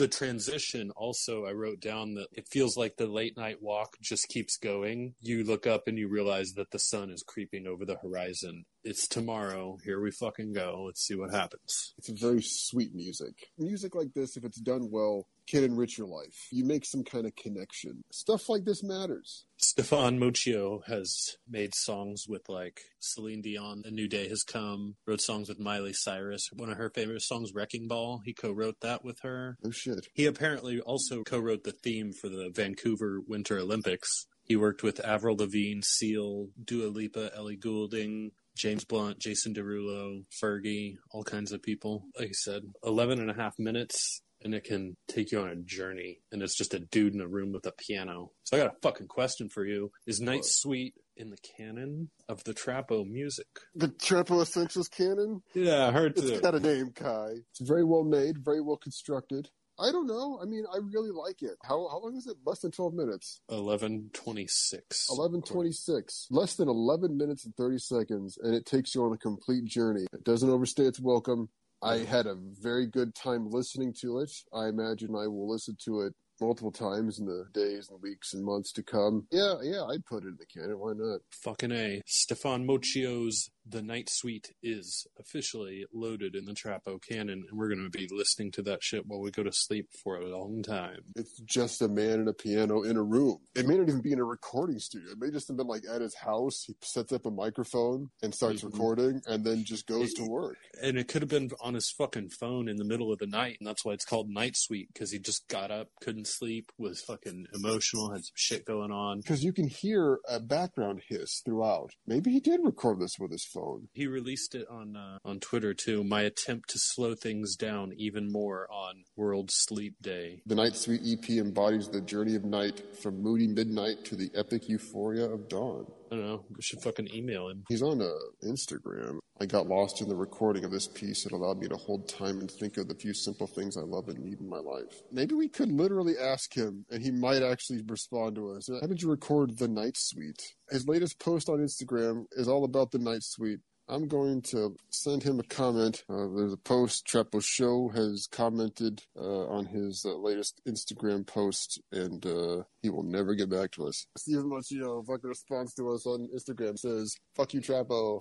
The 0.00 0.08
transition 0.08 0.90
also 0.96 1.44
i 1.44 1.52
wrote 1.52 1.78
down 1.78 2.14
that 2.14 2.28
it 2.32 2.48
feels 2.48 2.74
like 2.74 2.96
the 2.96 3.06
late 3.06 3.36
night 3.36 3.60
walk 3.60 3.96
just 4.00 4.28
keeps 4.28 4.56
going. 4.56 5.14
You 5.20 5.44
look 5.44 5.66
up 5.66 5.86
and 5.86 5.98
you 5.98 6.08
realize 6.08 6.52
that 6.54 6.70
the 6.70 6.78
sun 6.78 7.10
is 7.10 7.22
creeping 7.22 7.66
over 7.66 7.84
the 7.84 7.96
horizon. 7.96 8.64
It's 8.82 9.06
tomorrow. 9.06 9.78
Here 9.84 10.00
we 10.00 10.10
fucking 10.10 10.54
go. 10.54 10.84
Let's 10.86 11.06
see 11.06 11.14
what 11.14 11.32
happens. 11.32 11.92
It's 11.98 12.08
very 12.08 12.42
sweet 12.42 12.94
music. 12.94 13.34
Music 13.58 13.94
like 13.94 14.14
this 14.14 14.36
if 14.36 14.44
it's 14.44 14.60
done 14.60 14.88
well 14.90 15.26
can 15.50 15.64
enrich 15.64 15.98
your 15.98 16.06
life. 16.06 16.48
You 16.52 16.64
make 16.64 16.84
some 16.84 17.02
kind 17.02 17.26
of 17.26 17.34
connection. 17.34 18.04
Stuff 18.12 18.48
like 18.48 18.64
this 18.64 18.82
matters. 18.82 19.44
Stephan 19.58 20.18
Moccio 20.18 20.80
has 20.86 21.36
made 21.48 21.74
songs 21.74 22.26
with 22.28 22.48
like 22.48 22.80
Celine 23.00 23.42
Dion, 23.42 23.82
A 23.84 23.90
New 23.90 24.08
Day 24.08 24.28
Has 24.28 24.42
Come, 24.42 24.94
wrote 25.06 25.20
songs 25.20 25.48
with 25.48 25.58
Miley 25.58 25.92
Cyrus. 25.92 26.48
One 26.52 26.70
of 26.70 26.78
her 26.78 26.90
favorite 26.90 27.22
songs, 27.22 27.52
Wrecking 27.52 27.88
Ball, 27.88 28.20
he 28.24 28.32
co 28.32 28.52
wrote 28.52 28.80
that 28.80 29.04
with 29.04 29.18
her. 29.22 29.58
Oh 29.64 29.70
shit. 29.70 30.06
He 30.14 30.26
apparently 30.26 30.80
also 30.80 31.22
co 31.24 31.38
wrote 31.38 31.64
the 31.64 31.72
theme 31.72 32.12
for 32.12 32.28
the 32.28 32.50
Vancouver 32.54 33.20
Winter 33.26 33.58
Olympics. 33.58 34.26
He 34.44 34.56
worked 34.56 34.82
with 34.82 35.04
Avril 35.04 35.36
Lavigne, 35.36 35.80
Seal, 35.82 36.48
Dua 36.62 36.88
Lipa, 36.88 37.30
Ellie 37.36 37.56
Goulding, 37.56 38.32
James 38.56 38.84
Blunt, 38.84 39.18
Jason 39.18 39.54
Derulo, 39.54 40.24
Fergie, 40.42 40.96
all 41.12 41.22
kinds 41.22 41.52
of 41.52 41.62
people. 41.62 42.04
Like 42.18 42.28
I 42.28 42.32
said, 42.32 42.62
11 42.84 43.20
and 43.20 43.30
a 43.30 43.34
half 43.34 43.54
minutes 43.58 44.22
and 44.42 44.54
it 44.54 44.64
can 44.64 44.96
take 45.08 45.32
you 45.32 45.40
on 45.40 45.48
a 45.48 45.56
journey. 45.56 46.20
And 46.32 46.42
it's 46.42 46.56
just 46.56 46.74
a 46.74 46.80
dude 46.80 47.14
in 47.14 47.20
a 47.20 47.28
room 47.28 47.52
with 47.52 47.66
a 47.66 47.72
piano. 47.72 48.32
So 48.44 48.56
I 48.56 48.60
got 48.60 48.74
a 48.74 48.80
fucking 48.82 49.08
question 49.08 49.48
for 49.48 49.64
you: 49.64 49.92
Is 50.06 50.20
Night 50.20 50.44
Suite 50.44 50.94
in 51.16 51.30
the 51.30 51.38
canon 51.56 52.10
of 52.28 52.44
the 52.44 52.54
Trapo 52.54 53.04
music? 53.08 53.46
The 53.74 53.88
Trapo 53.88 54.42
Essentials 54.42 54.88
canon? 54.88 55.42
Yeah, 55.54 55.86
I 55.86 55.92
heard 55.92 56.16
it's 56.16 56.40
got 56.40 56.54
a 56.54 56.60
name, 56.60 56.92
Kai. 56.94 57.34
It's 57.50 57.60
very 57.60 57.84
well 57.84 58.04
made, 58.04 58.38
very 58.38 58.60
well 58.60 58.76
constructed. 58.76 59.50
I 59.80 59.92
don't 59.92 60.06
know. 60.06 60.38
I 60.42 60.44
mean, 60.44 60.64
I 60.70 60.76
really 60.76 61.10
like 61.10 61.42
it. 61.42 61.56
How 61.62 61.88
how 61.88 62.00
long 62.00 62.14
is 62.16 62.26
it? 62.26 62.36
Less 62.44 62.60
than 62.60 62.70
twelve 62.70 62.92
minutes. 62.92 63.40
Eleven 63.48 64.10
twenty 64.12 64.46
six. 64.46 65.06
Eleven 65.10 65.40
twenty 65.40 65.72
six. 65.72 66.26
Less 66.30 66.54
than 66.56 66.68
eleven 66.68 67.16
minutes 67.16 67.46
and 67.46 67.56
thirty 67.56 67.78
seconds, 67.78 68.38
and 68.42 68.54
it 68.54 68.66
takes 68.66 68.94
you 68.94 69.04
on 69.04 69.12
a 69.14 69.16
complete 69.16 69.64
journey. 69.64 70.06
It 70.12 70.22
doesn't 70.22 70.50
overstay 70.50 70.84
its 70.84 71.00
welcome. 71.00 71.48
I 71.82 71.98
had 71.98 72.26
a 72.26 72.36
very 72.60 72.86
good 72.86 73.14
time 73.14 73.48
listening 73.50 73.94
to 74.00 74.18
it. 74.18 74.30
I 74.52 74.68
imagine 74.68 75.10
I 75.16 75.26
will 75.26 75.50
listen 75.50 75.76
to 75.86 76.02
it 76.02 76.14
multiple 76.40 76.72
times 76.72 77.18
in 77.18 77.26
the 77.26 77.44
days 77.52 77.88
and 77.90 78.00
weeks 78.02 78.32
and 78.32 78.44
months 78.44 78.72
to 78.72 78.82
come. 78.82 79.26
Yeah, 79.30 79.54
yeah, 79.62 79.84
I'd 79.84 80.04
put 80.06 80.24
it 80.24 80.28
in 80.28 80.38
the 80.38 80.46
canon. 80.46 80.78
Why 80.78 80.92
not? 80.94 81.20
Fucking 81.30 81.72
A. 81.72 82.02
Stephan 82.06 82.66
Moccio's 82.66 83.50
The 83.66 83.82
Night 83.82 84.08
Suite 84.10 84.52
is 84.62 85.06
officially 85.18 85.84
loaded 85.92 86.34
in 86.34 86.44
the 86.44 86.52
Trapo 86.52 87.00
canon, 87.00 87.44
and 87.48 87.58
we're 87.58 87.68
going 87.68 87.90
to 87.90 87.90
be 87.90 88.08
listening 88.10 88.50
to 88.52 88.62
that 88.62 88.82
shit 88.82 89.06
while 89.06 89.20
we 89.20 89.30
go 89.30 89.42
to 89.42 89.52
sleep 89.52 89.88
for 90.02 90.16
a 90.16 90.26
long 90.26 90.62
time. 90.62 91.00
It's 91.14 91.38
just 91.40 91.82
a 91.82 91.88
man 91.88 92.20
and 92.20 92.28
a 92.28 92.32
piano 92.32 92.82
in 92.82 92.96
a 92.96 93.02
room. 93.02 93.38
It 93.54 93.66
may 93.66 93.76
not 93.76 93.88
even 93.88 94.00
be 94.00 94.12
in 94.12 94.18
a 94.18 94.24
recording 94.24 94.78
studio. 94.78 95.12
It 95.12 95.18
may 95.18 95.30
just 95.30 95.48
have 95.48 95.56
been 95.56 95.66
like 95.66 95.84
at 95.90 96.00
his 96.00 96.16
house. 96.16 96.64
He 96.66 96.74
sets 96.82 97.12
up 97.12 97.26
a 97.26 97.30
microphone 97.30 98.10
and 98.22 98.34
starts 98.34 98.62
mm-hmm. 98.62 98.76
recording 98.76 99.22
and 99.26 99.44
then 99.44 99.64
just 99.64 99.86
goes 99.86 100.12
it, 100.12 100.16
to 100.16 100.24
work. 100.24 100.56
And 100.82 100.98
it 100.98 101.08
could 101.08 101.22
have 101.22 101.28
been 101.28 101.50
on 101.60 101.74
his 101.74 101.90
fucking 101.90 102.30
phone 102.30 102.68
in 102.68 102.76
the 102.76 102.84
middle 102.84 103.12
of 103.12 103.18
the 103.18 103.26
night, 103.26 103.58
and 103.60 103.68
that's 103.68 103.84
why 103.84 103.92
it's 103.92 104.04
called 104.04 104.28
Night 104.28 104.56
Suite, 104.56 104.88
because 104.92 105.10
he 105.12 105.18
just 105.18 105.46
got 105.48 105.70
up, 105.70 105.88
couldn't 106.00 106.26
sleep, 106.26 106.72
was 106.78 107.00
fucking 107.02 107.46
emotional, 107.54 108.10
had 108.10 108.24
some 108.24 108.32
shit 108.34 108.64
going 108.64 108.90
on. 108.90 109.18
Because 109.18 109.44
you 109.44 109.52
can 109.52 109.68
hear 109.68 110.18
a 110.28 110.40
background 110.40 111.02
hiss 111.08 111.42
throughout. 111.44 111.90
Maybe 112.06 112.30
he 112.30 112.40
did 112.40 112.60
record 112.64 113.00
this 113.00 113.18
with 113.18 113.30
his 113.30 113.44
phone. 113.52 113.88
He 113.92 114.06
released 114.06 114.54
it 114.54 114.66
on 114.70 114.96
uh, 114.96 115.18
on 115.24 115.40
Twitter 115.40 115.74
too. 115.74 116.04
My 116.04 116.22
attempt 116.22 116.70
to 116.70 116.78
slow 116.78 117.14
things 117.14 117.56
down 117.56 117.92
even 117.96 118.30
more 118.30 118.66
on 118.70 119.04
World 119.16 119.50
Sleep 119.52 119.96
Day. 120.00 120.42
The 120.46 120.54
Night 120.54 120.76
Suite 120.76 121.02
EP 121.04 121.30
embodies 121.30 121.88
the 121.88 122.00
journey 122.00 122.34
of 122.34 122.44
night 122.44 122.96
from 122.96 123.22
moody 123.22 123.46
midnight 123.46 124.04
to 124.06 124.16
the 124.16 124.30
epic 124.34 124.68
euphoria 124.68 125.24
of 125.24 125.48
dawn. 125.48 125.86
I 126.10 126.16
don't 126.16 126.26
know. 126.26 126.44
We 126.54 126.62
should 126.62 126.82
fucking 126.82 127.08
email 127.14 127.48
him. 127.48 127.64
He's 127.68 127.82
on 127.82 128.02
uh, 128.02 128.10
Instagram. 128.44 129.18
I 129.40 129.46
got 129.46 129.68
lost 129.68 130.02
in 130.02 130.08
the 130.08 130.16
recording 130.16 130.64
of 130.64 130.70
this 130.70 130.88
piece. 130.88 131.24
It 131.24 131.32
allowed 131.32 131.58
me 131.58 131.68
to 131.68 131.76
hold 131.76 132.08
time 132.08 132.40
and 132.40 132.50
think 132.50 132.76
of 132.76 132.88
the 132.88 132.94
few 132.94 133.14
simple 133.14 133.46
things 133.46 133.76
I 133.76 133.82
love 133.82 134.08
and 134.08 134.18
need 134.18 134.40
in 134.40 134.48
my 134.48 134.58
life. 134.58 135.02
Maybe 135.12 135.34
we 135.34 135.48
could 135.48 135.70
literally 135.70 136.18
ask 136.18 136.52
him, 136.52 136.84
and 136.90 137.02
he 137.02 137.10
might 137.10 137.42
actually 137.42 137.82
respond 137.86 138.34
to 138.36 138.50
us. 138.50 138.68
How 138.68 138.86
did 138.86 139.00
you 139.00 139.08
record 139.08 139.56
the 139.56 139.68
night 139.68 139.96
suite? 139.96 140.42
His 140.68 140.86
latest 140.88 141.18
post 141.20 141.48
on 141.48 141.58
Instagram 141.58 142.24
is 142.32 142.48
all 142.48 142.64
about 142.64 142.90
the 142.90 142.98
night 142.98 143.22
suite. 143.22 143.60
I'm 143.90 144.06
going 144.06 144.40
to 144.42 144.76
send 144.90 145.24
him 145.24 145.40
a 145.40 145.42
comment. 145.42 146.04
Uh, 146.08 146.28
there's 146.36 146.52
a 146.52 146.56
post. 146.56 147.06
Trapo 147.06 147.42
Show 147.42 147.88
has 147.88 148.28
commented 148.30 149.02
uh, 149.18 149.48
on 149.48 149.66
his 149.66 150.04
uh, 150.06 150.14
latest 150.14 150.60
Instagram 150.66 151.26
post, 151.26 151.80
and 151.90 152.24
uh, 152.24 152.62
he 152.82 152.88
will 152.88 153.02
never 153.02 153.34
get 153.34 153.50
back 153.50 153.72
to 153.72 153.88
us. 153.88 154.06
Steven 154.16 154.44
Machino 154.44 155.04
fucking 155.04 155.28
response 155.28 155.74
to 155.74 155.90
us 155.90 156.06
on 156.06 156.28
Instagram 156.32 156.78
says, 156.78 157.16
"Fuck 157.34 157.52
you, 157.52 157.60
Trapo. 157.60 158.20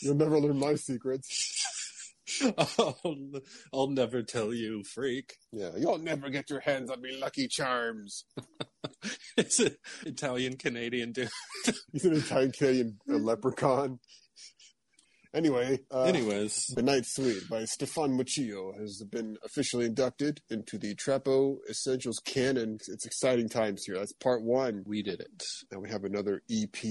You'll 0.00 0.16
never 0.16 0.40
learn 0.40 0.58
my 0.58 0.74
secrets." 0.74 1.62
I'll, 2.58 2.98
I'll 3.72 3.90
never 3.90 4.22
tell 4.22 4.52
you, 4.52 4.82
freak. 4.82 5.36
Yeah, 5.52 5.70
you'll 5.76 5.98
never 5.98 6.28
get 6.28 6.50
your 6.50 6.60
hands 6.60 6.90
on 6.90 7.00
me 7.00 7.16
Lucky 7.16 7.46
Charms. 7.46 8.24
it's 9.36 9.60
an 9.60 9.76
Italian 10.04 10.56
Canadian 10.56 11.12
dude. 11.12 11.28
He's 11.92 12.04
an 12.04 12.14
Italian 12.14 12.50
Canadian 12.50 12.98
leprechaun. 13.06 14.00
Anyway, 15.34 15.80
uh, 15.92 16.04
Anyways, 16.04 16.66
The 16.76 16.82
Night 16.82 17.04
Suite 17.06 17.48
by 17.50 17.64
Stephan 17.64 18.16
Moccio 18.16 18.78
has 18.78 19.02
been 19.10 19.36
officially 19.44 19.86
inducted 19.86 20.40
into 20.48 20.78
the 20.78 20.94
Trapo 20.94 21.56
Essentials 21.68 22.20
canon. 22.24 22.78
It's 22.86 23.04
exciting 23.04 23.48
times 23.48 23.84
here. 23.84 23.98
That's 23.98 24.12
part 24.12 24.42
one. 24.44 24.84
we 24.86 25.02
did 25.02 25.20
it. 25.20 25.42
Now 25.72 25.80
we 25.80 25.90
have 25.90 26.04
another 26.04 26.42
EP 26.48 26.84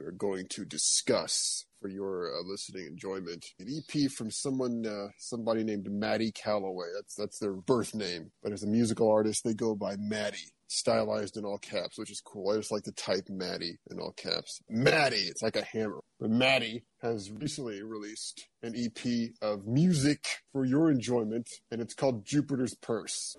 we're 0.00 0.12
going 0.12 0.46
to 0.50 0.64
discuss 0.64 1.66
for 1.80 1.88
your 1.88 2.32
uh, 2.32 2.42
listening 2.46 2.86
enjoyment. 2.86 3.44
An 3.58 3.66
EP 3.68 4.10
from 4.10 4.30
someone, 4.30 4.86
uh, 4.86 5.08
somebody 5.18 5.62
named 5.62 5.90
Maddie 5.90 6.32
Calloway. 6.32 6.86
That's 6.94 7.14
that's 7.14 7.38
their 7.38 7.52
birth 7.52 7.94
name, 7.94 8.30
but 8.42 8.52
as 8.52 8.62
a 8.62 8.66
musical 8.66 9.10
artist, 9.10 9.44
they 9.44 9.54
go 9.54 9.74
by 9.74 9.96
Maddie. 9.98 10.52
Stylized 10.72 11.36
in 11.36 11.44
all 11.44 11.58
caps, 11.58 11.98
which 11.98 12.12
is 12.12 12.20
cool. 12.24 12.48
I 12.50 12.56
just 12.56 12.70
like 12.70 12.84
to 12.84 12.92
type 12.92 13.28
Maddie 13.28 13.80
in 13.90 13.98
all 13.98 14.12
caps. 14.12 14.60
Maddie, 14.68 15.16
it's 15.16 15.42
like 15.42 15.56
a 15.56 15.64
hammer. 15.64 15.98
But 16.20 16.30
Maddie 16.30 16.84
has 17.02 17.28
recently 17.28 17.82
released 17.82 18.46
an 18.62 18.76
EP 18.76 19.30
of 19.42 19.66
music 19.66 20.24
for 20.52 20.64
your 20.64 20.88
enjoyment, 20.88 21.48
and 21.72 21.80
it's 21.80 21.94
called 21.94 22.24
Jupiter's 22.24 22.76
Purse. 22.76 23.36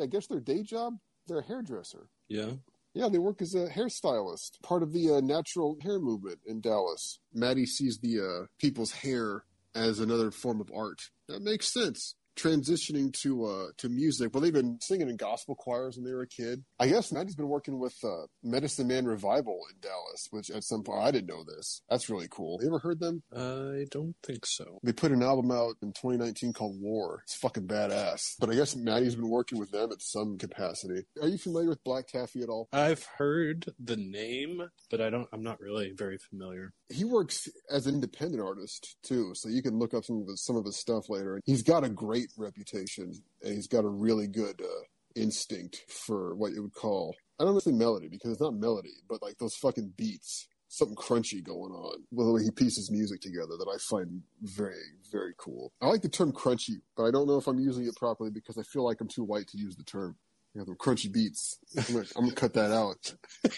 I 0.00 0.06
guess 0.06 0.26
their 0.26 0.40
day 0.40 0.62
job, 0.62 0.94
they're 1.26 1.38
a 1.38 1.46
hairdresser. 1.46 2.08
Yeah. 2.28 2.52
Yeah, 2.92 3.08
they 3.08 3.18
work 3.18 3.40
as 3.40 3.54
a 3.54 3.68
hairstylist, 3.68 4.60
part 4.62 4.82
of 4.82 4.92
the 4.92 5.14
uh, 5.14 5.20
natural 5.20 5.76
hair 5.80 6.00
movement 6.00 6.40
in 6.46 6.60
Dallas. 6.60 7.20
Maddie 7.32 7.66
sees 7.66 7.98
the 7.98 8.20
uh, 8.20 8.46
people's 8.58 8.90
hair 8.90 9.44
as 9.74 10.00
another 10.00 10.32
form 10.32 10.60
of 10.60 10.70
art. 10.74 11.00
That 11.28 11.42
makes 11.42 11.72
sense. 11.72 12.16
Transitioning 12.36 13.12
to 13.20 13.44
uh, 13.44 13.66
to 13.78 13.88
music. 13.88 14.32
Well, 14.32 14.40
they've 14.40 14.52
been 14.52 14.78
singing 14.80 15.08
in 15.08 15.16
gospel 15.16 15.54
choirs 15.54 15.96
when 15.96 16.04
they 16.04 16.12
were 16.12 16.22
a 16.22 16.26
kid. 16.28 16.64
I 16.78 16.88
guess 16.88 17.12
Maddie's 17.12 17.34
been 17.36 17.48
working 17.48 17.78
with 17.78 17.94
uh, 18.02 18.26
Medicine 18.42 18.86
Man 18.88 19.04
Revival 19.04 19.60
in 19.70 19.76
Dallas, 19.80 20.28
which 20.30 20.50
at 20.50 20.64
some 20.64 20.82
point 20.82 21.02
I 21.02 21.10
didn't 21.10 21.28
know 21.28 21.44
this. 21.44 21.82
That's 21.90 22.08
really 22.08 22.28
cool. 22.30 22.58
You 22.62 22.68
ever 22.68 22.78
heard 22.78 23.00
them? 23.00 23.22
I 23.36 23.86
don't 23.90 24.14
think 24.22 24.46
so. 24.46 24.78
They 24.82 24.92
put 24.92 25.12
an 25.12 25.22
album 25.22 25.50
out 25.50 25.74
in 25.82 25.92
2019 25.92 26.52
called 26.52 26.80
War. 26.80 27.20
It's 27.24 27.34
fucking 27.36 27.66
badass. 27.66 28.36
But 28.38 28.50
I 28.50 28.54
guess 28.54 28.74
Maddie's 28.74 29.16
been 29.16 29.28
working 29.28 29.58
with 29.58 29.70
them 29.70 29.92
at 29.92 30.00
some 30.00 30.38
capacity. 30.38 31.04
Are 31.20 31.28
you 31.28 31.38
familiar 31.38 31.68
with 31.68 31.84
Black 31.84 32.06
Taffy 32.06 32.42
at 32.42 32.48
all? 32.48 32.68
I've 32.72 33.04
heard 33.18 33.72
the 33.78 33.96
name, 33.96 34.62
but 34.90 35.00
I 35.00 35.10
don't. 35.10 35.28
I'm 35.32 35.42
not 35.42 35.60
really 35.60 35.92
very 35.92 36.18
familiar. 36.18 36.72
he 36.88 37.04
works 37.04 37.48
as 37.70 37.86
an 37.86 37.94
independent 37.94 38.42
artist 38.42 38.96
too, 39.02 39.32
so 39.34 39.48
you 39.48 39.62
can 39.62 39.78
look 39.78 39.94
up 39.94 40.04
some 40.04 40.22
of 40.22 40.26
his, 40.28 40.42
some 40.44 40.56
of 40.56 40.64
his 40.64 40.76
stuff 40.76 41.08
later. 41.08 41.40
He's 41.44 41.62
got 41.62 41.84
a 41.84 41.88
great 41.88 42.19
reputation, 42.36 43.12
and 43.42 43.54
he's 43.54 43.68
got 43.68 43.84
a 43.84 43.88
really 43.88 44.26
good 44.26 44.60
uh, 44.60 44.84
instinct 45.16 45.84
for 45.88 46.34
what 46.34 46.52
you 46.52 46.62
would 46.62 46.74
call 46.74 47.14
I 47.40 47.44
don't 47.44 47.58
say 47.62 47.72
melody 47.72 48.08
because 48.08 48.32
it's 48.32 48.40
not 48.40 48.54
melody, 48.54 48.92
but 49.08 49.22
like 49.22 49.38
those 49.38 49.56
fucking 49.56 49.94
beats, 49.96 50.46
something 50.68 50.94
crunchy 50.94 51.42
going 51.42 51.72
on 51.72 52.04
with 52.12 52.26
the 52.26 52.32
way 52.32 52.42
he 52.42 52.50
pieces 52.50 52.90
music 52.90 53.22
together 53.22 53.56
that 53.58 53.66
I 53.66 53.78
find 53.78 54.20
very 54.42 54.74
very 55.10 55.32
cool. 55.38 55.72
I 55.80 55.86
like 55.86 56.02
the 56.02 56.10
term 56.10 56.32
crunchy, 56.32 56.82
but 56.98 57.04
I 57.04 57.10
don't 57.10 57.26
know 57.26 57.38
if 57.38 57.46
I'm 57.46 57.58
using 57.58 57.86
it 57.86 57.96
properly 57.96 58.30
because 58.30 58.58
I 58.58 58.62
feel 58.62 58.84
like 58.84 59.00
I'm 59.00 59.08
too 59.08 59.24
white 59.24 59.48
to 59.48 59.58
use 59.58 59.74
the 59.74 59.84
term. 59.84 60.16
You 60.54 60.60
know, 60.60 60.64
the 60.66 60.74
crunchy 60.74 61.10
beats. 61.10 61.58
I'm 61.78 61.94
gonna, 61.94 62.06
I'm 62.14 62.24
gonna 62.24 62.34
cut 62.34 62.52
that 62.54 62.72
out. 62.72 63.14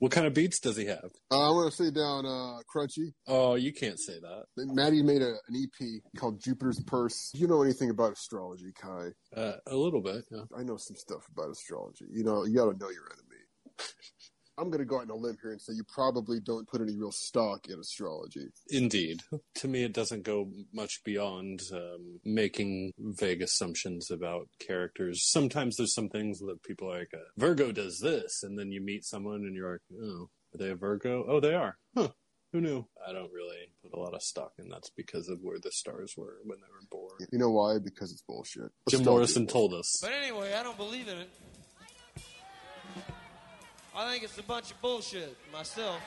What 0.00 0.12
kind 0.12 0.26
of 0.26 0.32
beats 0.32 0.58
does 0.60 0.78
he 0.78 0.86
have? 0.86 1.10
Uh, 1.30 1.48
I 1.48 1.50
want 1.50 1.70
to 1.70 1.76
say 1.76 1.90
down 1.90 2.24
uh, 2.24 2.60
crunchy. 2.74 3.12
Oh, 3.28 3.54
you 3.54 3.70
can't 3.70 4.00
say 4.00 4.14
that. 4.18 4.44
Maddie 4.56 5.02
made 5.02 5.20
a, 5.20 5.34
an 5.46 5.54
EP 5.54 6.00
called 6.16 6.40
Jupiter's 6.40 6.80
Purse. 6.80 7.30
Do 7.34 7.38
you 7.38 7.46
know 7.46 7.62
anything 7.62 7.90
about 7.90 8.14
astrology, 8.14 8.72
Kai? 8.72 9.10
Uh, 9.36 9.56
a 9.66 9.76
little 9.76 10.00
bit. 10.00 10.24
Yeah. 10.30 10.44
I 10.56 10.62
know 10.62 10.78
some 10.78 10.96
stuff 10.96 11.28
about 11.30 11.50
astrology. 11.50 12.06
You 12.10 12.24
know, 12.24 12.44
you 12.46 12.56
got 12.56 12.72
to 12.72 12.78
know 12.78 12.90
your 12.90 13.10
enemy. 13.12 13.42
I'm 14.60 14.68
going 14.68 14.80
to 14.80 14.84
go 14.84 14.96
out 14.96 15.04
on 15.04 15.10
a 15.10 15.14
limb 15.14 15.38
here 15.40 15.52
and 15.52 15.60
say 15.60 15.72
you 15.72 15.84
probably 15.84 16.38
don't 16.38 16.68
put 16.68 16.82
any 16.82 16.94
real 16.94 17.12
stock 17.12 17.68
in 17.68 17.78
astrology. 17.80 18.48
Indeed. 18.68 19.22
To 19.56 19.68
me, 19.68 19.82
it 19.84 19.92
doesn't 19.92 20.22
go 20.22 20.50
much 20.72 21.02
beyond 21.04 21.60
um, 21.72 22.20
making 22.24 22.92
vague 22.98 23.42
assumptions 23.42 24.10
about 24.10 24.48
characters. 24.58 25.22
Sometimes 25.22 25.76
there's 25.76 25.92
some 25.92 26.08
things 26.08 26.38
that 26.38 26.62
people 26.62 26.90
are 26.90 27.00
like, 27.00 27.10
uh, 27.12 27.18
Virgo 27.36 27.72
does 27.72 27.98
this, 27.98 28.42
and 28.42 28.58
then 28.58 28.72
you 28.72 28.80
meet 28.80 29.04
someone 29.04 29.42
and 29.42 29.54
you're 29.54 29.72
like, 29.72 30.00
oh, 30.02 30.30
are 30.54 30.58
they 30.58 30.70
a 30.70 30.74
Virgo? 30.74 31.26
Oh, 31.28 31.40
they 31.40 31.54
are. 31.54 31.76
Huh. 31.94 32.08
Who 32.52 32.60
knew? 32.60 32.86
I 33.06 33.12
don't 33.12 33.32
really 33.32 33.70
put 33.82 33.92
a 33.92 34.00
lot 34.00 34.14
of 34.14 34.22
stock 34.22 34.52
in 34.58 34.68
that's 34.68 34.90
because 34.90 35.28
of 35.28 35.38
where 35.42 35.58
the 35.62 35.70
stars 35.70 36.14
were 36.16 36.38
when 36.44 36.58
they 36.58 36.66
were 36.72 36.86
born. 36.90 37.28
You 37.30 37.38
know 37.38 37.50
why? 37.50 37.78
Because 37.78 38.10
it's 38.10 38.22
bullshit. 38.22 38.72
Jim 38.88 39.04
Morrison 39.04 39.46
is 39.46 39.52
told 39.52 39.72
us. 39.72 39.98
But 40.02 40.12
anyway, 40.12 40.54
I 40.54 40.62
don't 40.62 40.76
believe 40.76 41.06
in 41.06 41.18
it. 41.18 41.30
I 43.94 44.10
think 44.10 44.24
it's 44.24 44.38
a 44.38 44.42
bunch 44.42 44.70
of 44.70 44.80
bullshit 44.80 45.36
myself. 45.52 46.00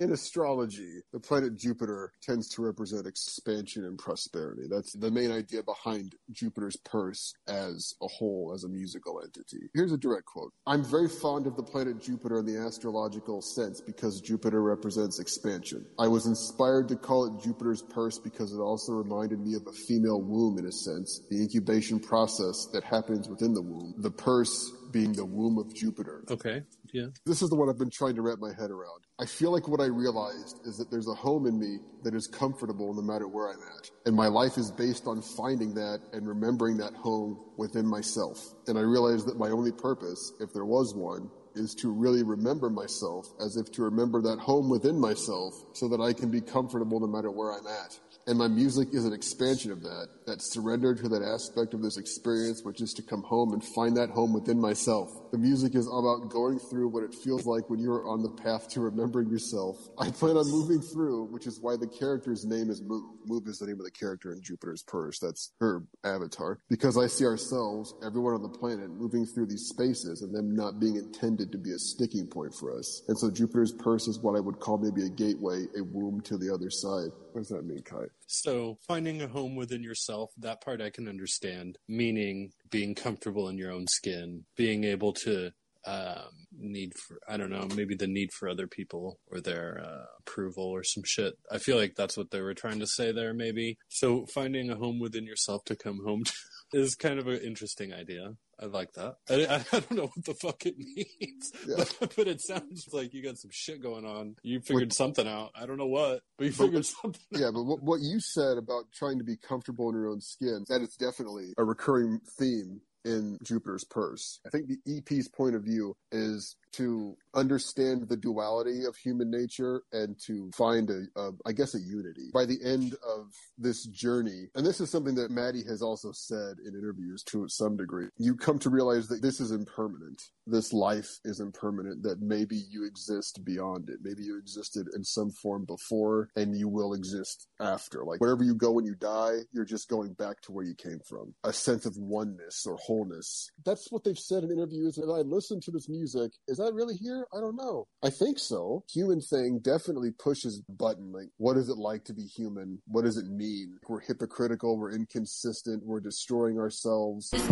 In 0.00 0.12
astrology, 0.12 1.00
the 1.12 1.20
planet 1.20 1.56
Jupiter 1.56 2.12
tends 2.22 2.48
to 2.50 2.62
represent 2.62 3.06
expansion 3.06 3.84
and 3.84 3.98
prosperity. 3.98 4.64
That's 4.68 4.92
the 4.92 5.10
main 5.10 5.30
idea 5.30 5.62
behind 5.62 6.14
Jupiter's 6.32 6.76
purse 6.76 7.34
as 7.48 7.94
a 8.02 8.06
whole, 8.06 8.52
as 8.54 8.64
a 8.64 8.68
musical 8.68 9.22
entity. 9.22 9.68
Here's 9.74 9.92
a 9.92 9.96
direct 9.96 10.26
quote 10.26 10.52
I'm 10.66 10.84
very 10.84 11.08
fond 11.08 11.46
of 11.46 11.56
the 11.56 11.62
planet 11.62 12.00
Jupiter 12.00 12.38
in 12.40 12.46
the 12.46 12.58
astrological 12.58 13.40
sense 13.40 13.80
because 13.80 14.20
Jupiter 14.20 14.62
represents 14.62 15.18
expansion. 15.18 15.86
I 15.98 16.08
was 16.08 16.26
inspired 16.26 16.88
to 16.88 16.96
call 16.96 17.26
it 17.26 17.42
Jupiter's 17.42 17.82
purse 17.82 18.18
because 18.18 18.52
it 18.52 18.58
also 18.58 18.92
reminded 18.92 19.40
me 19.40 19.54
of 19.54 19.66
a 19.66 19.72
female 19.72 20.20
womb 20.20 20.58
in 20.58 20.66
a 20.66 20.72
sense, 20.72 21.22
the 21.30 21.40
incubation 21.40 22.00
process 22.00 22.68
that 22.72 22.84
happens 22.84 23.28
within 23.28 23.54
the 23.54 23.62
womb, 23.62 23.94
the 23.98 24.10
purse 24.10 24.72
being 24.92 25.12
the 25.12 25.24
womb 25.24 25.58
of 25.58 25.74
Jupiter. 25.74 26.24
Okay. 26.30 26.62
Yeah. 26.96 27.08
This 27.26 27.42
is 27.42 27.50
the 27.50 27.56
one 27.56 27.68
I've 27.68 27.76
been 27.76 27.90
trying 27.90 28.14
to 28.14 28.22
wrap 28.22 28.38
my 28.38 28.54
head 28.54 28.70
around. 28.70 29.04
I 29.20 29.26
feel 29.26 29.52
like 29.52 29.68
what 29.68 29.82
I 29.82 29.84
realized 29.84 30.60
is 30.64 30.78
that 30.78 30.90
there's 30.90 31.08
a 31.08 31.14
home 31.14 31.46
in 31.46 31.58
me 31.58 31.76
that 32.04 32.14
is 32.14 32.26
comfortable 32.26 32.94
no 32.94 33.02
matter 33.02 33.28
where 33.28 33.50
I'm 33.50 33.60
at. 33.76 33.90
And 34.06 34.16
my 34.16 34.28
life 34.28 34.56
is 34.56 34.70
based 34.70 35.06
on 35.06 35.20
finding 35.20 35.74
that 35.74 36.00
and 36.14 36.26
remembering 36.26 36.78
that 36.78 36.94
home 36.94 37.38
within 37.58 37.86
myself. 37.86 38.54
And 38.66 38.78
I 38.78 38.80
realized 38.80 39.26
that 39.26 39.36
my 39.36 39.50
only 39.50 39.72
purpose, 39.72 40.32
if 40.40 40.54
there 40.54 40.64
was 40.64 40.94
one, 40.94 41.28
is 41.54 41.74
to 41.74 41.90
really 41.90 42.22
remember 42.22 42.70
myself 42.70 43.28
as 43.44 43.58
if 43.58 43.70
to 43.72 43.82
remember 43.82 44.22
that 44.22 44.38
home 44.38 44.70
within 44.70 44.98
myself 44.98 45.52
so 45.74 45.88
that 45.88 46.00
I 46.00 46.14
can 46.14 46.30
be 46.30 46.40
comfortable 46.40 46.98
no 46.98 47.06
matter 47.06 47.30
where 47.30 47.52
I'm 47.52 47.66
at. 47.66 47.98
And 48.28 48.36
my 48.36 48.48
music 48.48 48.88
is 48.92 49.04
an 49.04 49.12
expansion 49.12 49.70
of 49.70 49.82
that, 49.82 50.08
that 50.26 50.42
surrender 50.42 50.96
to 50.96 51.08
that 51.10 51.22
aspect 51.22 51.74
of 51.74 51.82
this 51.82 51.96
experience, 51.96 52.64
which 52.64 52.80
is 52.80 52.92
to 52.94 53.02
come 53.02 53.22
home 53.22 53.52
and 53.52 53.62
find 53.62 53.96
that 53.96 54.10
home 54.10 54.32
within 54.32 54.60
myself. 54.60 55.30
The 55.30 55.38
music 55.38 55.76
is 55.76 55.86
about 55.86 56.28
going 56.28 56.58
through 56.58 56.88
what 56.88 57.04
it 57.04 57.14
feels 57.14 57.46
like 57.46 57.70
when 57.70 57.78
you're 57.78 58.08
on 58.08 58.22
the 58.22 58.30
path 58.30 58.68
to 58.70 58.80
remembering 58.80 59.30
yourself. 59.30 59.76
I 59.98 60.10
plan 60.10 60.36
on 60.36 60.50
moving 60.50 60.80
through, 60.80 61.26
which 61.26 61.46
is 61.46 61.60
why 61.60 61.76
the 61.76 61.86
character's 61.86 62.44
name 62.44 62.68
is 62.68 62.82
Move. 62.82 63.04
Move 63.26 63.46
is 63.46 63.60
the 63.60 63.66
name 63.66 63.78
of 63.78 63.84
the 63.84 63.92
character 63.92 64.32
in 64.32 64.42
Jupiter's 64.42 64.82
Purse. 64.82 65.20
That's 65.20 65.52
her 65.60 65.84
avatar. 66.02 66.58
Because 66.68 66.98
I 66.98 67.06
see 67.06 67.24
ourselves, 67.24 67.94
everyone 68.04 68.34
on 68.34 68.42
the 68.42 68.48
planet, 68.48 68.90
moving 68.90 69.24
through 69.24 69.46
these 69.46 69.68
spaces 69.68 70.22
and 70.22 70.34
them 70.34 70.54
not 70.54 70.80
being 70.80 70.96
intended 70.96 71.52
to 71.52 71.58
be 71.58 71.70
a 71.70 71.78
sticking 71.78 72.26
point 72.26 72.54
for 72.54 72.76
us. 72.76 73.02
And 73.06 73.16
so 73.16 73.30
Jupiter's 73.30 73.72
Purse 73.72 74.08
is 74.08 74.18
what 74.18 74.36
I 74.36 74.40
would 74.40 74.58
call 74.58 74.78
maybe 74.78 75.06
a 75.06 75.10
gateway, 75.10 75.66
a 75.78 75.84
womb 75.84 76.22
to 76.22 76.36
the 76.36 76.52
other 76.52 76.70
side. 76.70 77.10
What 77.32 77.42
does 77.42 77.48
that 77.48 77.64
mean, 77.64 77.82
Kai? 77.82 78.06
So 78.26 78.78
finding 78.86 79.22
a 79.22 79.28
home 79.28 79.56
within 79.56 79.82
yourself, 79.82 80.30
that 80.38 80.60
part 80.60 80.80
I 80.80 80.90
can 80.90 81.08
understand. 81.08 81.78
Meaning 81.88 82.52
being 82.70 82.94
comfortable 82.94 83.48
in 83.48 83.58
your 83.58 83.72
own 83.72 83.86
skin, 83.86 84.44
being 84.56 84.84
able 84.84 85.12
to 85.14 85.52
um, 85.86 86.46
need 86.58 86.94
for 86.94 87.18
I 87.28 87.36
don't 87.36 87.50
know, 87.50 87.68
maybe 87.74 87.94
the 87.94 88.08
need 88.08 88.32
for 88.32 88.48
other 88.48 88.66
people 88.66 89.20
or 89.30 89.40
their 89.40 89.80
uh, 89.84 90.04
approval 90.20 90.64
or 90.64 90.82
some 90.82 91.04
shit. 91.06 91.34
I 91.50 91.58
feel 91.58 91.76
like 91.76 91.94
that's 91.94 92.16
what 92.16 92.30
they 92.30 92.40
were 92.40 92.54
trying 92.54 92.80
to 92.80 92.86
say 92.86 93.12
there, 93.12 93.32
maybe. 93.32 93.78
So 93.88 94.26
finding 94.26 94.70
a 94.70 94.76
home 94.76 94.98
within 94.98 95.26
yourself 95.26 95.64
to 95.66 95.76
come 95.76 96.00
home 96.04 96.24
to 96.24 96.32
is 96.72 96.94
kind 96.94 97.18
of 97.18 97.26
an 97.28 97.38
interesting 97.40 97.92
idea. 97.92 98.34
I 98.60 98.66
like 98.66 98.92
that. 98.94 99.16
I, 99.28 99.34
I, 99.72 99.80
don't 99.80 99.90
know 99.92 100.10
what 100.14 100.24
the 100.24 100.34
fuck 100.34 100.64
it 100.66 100.76
means, 100.78 101.52
Yeah. 101.68 101.84
but, 102.00 102.14
but 102.16 102.26
it 102.28 102.40
sounds 102.40 102.88
like 102.92 103.12
you 103.12 103.22
got 103.22 103.38
some 103.38 103.50
shit 103.52 103.82
going 103.82 104.04
on. 104.06 104.36
You 104.42 104.60
figured 104.60 104.92
something 104.92 105.26
out. 105.28 105.50
I 105.54 105.66
don't 105.66 105.76
know 105.78 105.86
what, 105.86 106.20
but 106.38 106.44
you 106.46 106.52
But- 106.52 106.64
figured 106.66 106.86
something. 106.86 107.20
Yeah, 107.30 107.50
but 107.52 107.64
what, 107.64 107.82
what 107.82 108.00
you 108.00 108.18
said 108.20 108.56
about 108.56 108.84
trying 108.92 109.18
to 109.18 109.24
be 109.24 109.36
comfortable 109.36 109.88
in 109.90 109.94
your 109.96 110.08
own 110.08 110.20
skin, 110.20 110.64
that 110.68 110.80
is 110.80 110.96
definitely 110.96 111.52
a 111.58 111.64
recurring 111.64 112.20
theme 112.38 112.80
in 113.04 113.38
Jupiter's 113.44 113.84
Purse. 113.84 114.40
I 114.44 114.50
think 114.50 114.66
the 114.66 114.96
EP's 114.98 115.28
point 115.28 115.54
of 115.54 115.62
view 115.62 115.94
is 116.10 116.56
to 116.72 117.16
understand 117.34 118.08
the 118.08 118.16
duality 118.16 118.84
of 118.84 118.96
human 118.96 119.30
nature 119.30 119.82
and 119.92 120.18
to 120.26 120.50
find 120.54 120.90
a, 120.90 121.20
a, 121.20 121.30
I 121.44 121.52
guess, 121.52 121.74
a 121.74 121.80
unity. 121.80 122.30
By 122.32 122.46
the 122.46 122.58
end 122.64 122.94
of 123.06 123.32
this 123.58 123.84
journey, 123.86 124.48
and 124.54 124.64
this 124.64 124.80
is 124.80 124.90
something 124.90 125.14
that 125.16 125.30
Maddie 125.30 125.64
has 125.68 125.82
also 125.82 126.12
said 126.12 126.56
in 126.66 126.74
interviews 126.74 127.22
to 127.24 127.48
some 127.48 127.76
degree, 127.76 128.06
you 128.18 128.34
come 128.36 128.58
to 128.60 128.70
realize 128.70 129.08
that 129.08 129.22
this 129.22 129.40
is 129.40 129.50
impermanent. 129.50 130.22
This 130.46 130.72
life 130.72 131.18
is 131.24 131.40
impermanent, 131.40 132.02
that 132.04 132.20
maybe 132.20 132.56
you 132.70 132.84
exist 132.86 133.44
beyond 133.44 133.90
it. 133.90 133.98
Maybe 134.02 134.22
you 134.22 134.38
existed 134.38 134.86
in 134.94 135.04
some 135.04 135.30
form 135.30 135.64
before 135.64 136.28
and 136.36 136.56
you 136.56 136.68
will 136.68 136.94
exist 136.94 137.48
after. 137.60 138.04
Like 138.04 138.20
wherever 138.20 138.44
you 138.44 138.54
go 138.54 138.70
when 138.72 138.84
you 138.84 138.94
die, 138.94 139.38
you're 139.52 139.64
just 139.64 139.88
going 139.88 140.14
back 140.14 140.40
to 140.42 140.52
where 140.52 140.64
you 140.64 140.74
came 140.74 141.00
from. 141.08 141.34
A 141.44 141.52
sense 141.52 141.84
of 141.86 141.96
oneness 141.96 142.64
or 142.66 142.76
wholeness. 142.76 143.50
That's 143.64 143.90
what 143.90 144.04
they've 144.04 144.18
said 144.18 144.44
in 144.44 144.50
interviews. 144.50 144.98
And 144.98 145.10
I 145.10 145.22
listened 145.22 145.62
to 145.64 145.70
this 145.70 145.88
music. 145.88 146.32
Is 146.48 146.58
that 146.58 146.65
really 146.74 146.96
here? 146.96 147.26
I 147.36 147.40
don't 147.40 147.56
know. 147.56 147.86
I 148.02 148.10
think 148.10 148.38
so. 148.38 148.84
Human 148.92 149.20
thing 149.20 149.60
definitely 149.60 150.10
pushes 150.12 150.62
button. 150.68 151.12
Like, 151.12 151.28
what 151.38 151.56
is 151.56 151.68
it 151.68 151.78
like 151.78 152.04
to 152.04 152.14
be 152.14 152.24
human? 152.24 152.80
What 152.86 153.04
does 153.04 153.16
it 153.16 153.26
mean? 153.26 153.78
We're 153.88 154.00
hypocritical. 154.00 154.78
We're 154.78 154.92
inconsistent. 154.92 155.84
We're 155.84 156.00
destroying 156.00 156.58
ourselves. 156.58 157.30
I 157.32 157.38
am. 157.38 157.46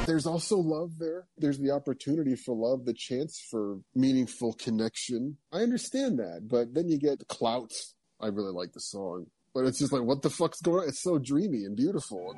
There's 0.09 0.27
also 0.27 0.57
love 0.57 0.99
there. 0.99 1.27
There's 1.37 1.59
the 1.59 1.71
opportunity 1.71 2.35
for 2.35 2.55
love, 2.55 2.87
the 2.87 2.95
chance 2.95 3.47
for 3.51 3.81
meaningful 3.95 4.55
connection. 4.55 5.37
I 5.53 5.59
understand 5.59 6.19
that, 6.19 6.49
but 6.51 6.73
then 6.73 6.89
you 6.89 6.99
get 6.99 7.29
clout. 7.29 7.75
I 8.19 8.29
really 8.29 8.53
like 8.53 8.73
the 8.73 8.81
song, 8.81 9.27
but 9.53 9.67
it's 9.67 9.79
just 9.79 9.93
like, 9.93 10.05
what 10.05 10.23
the 10.23 10.31
fuck's 10.31 10.63
going 10.63 10.85
on? 10.85 10.89
It's 10.89 11.03
so 11.03 11.19
dreamy 11.19 11.65
and 11.65 11.77
beautiful. 11.77 12.35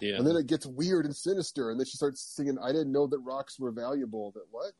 Yeah. 0.00 0.16
And 0.16 0.26
then 0.26 0.36
it 0.36 0.46
gets 0.46 0.64
weird 0.64 1.04
and 1.04 1.14
sinister, 1.14 1.70
and 1.70 1.78
then 1.78 1.84
she 1.84 1.98
starts 1.98 2.22
singing, 2.34 2.56
I 2.58 2.68
didn't 2.72 2.90
know 2.90 3.06
that 3.06 3.18
rocks 3.18 3.60
were 3.60 3.70
valuable. 3.70 4.32
That 4.34 4.46
what? 4.50 4.72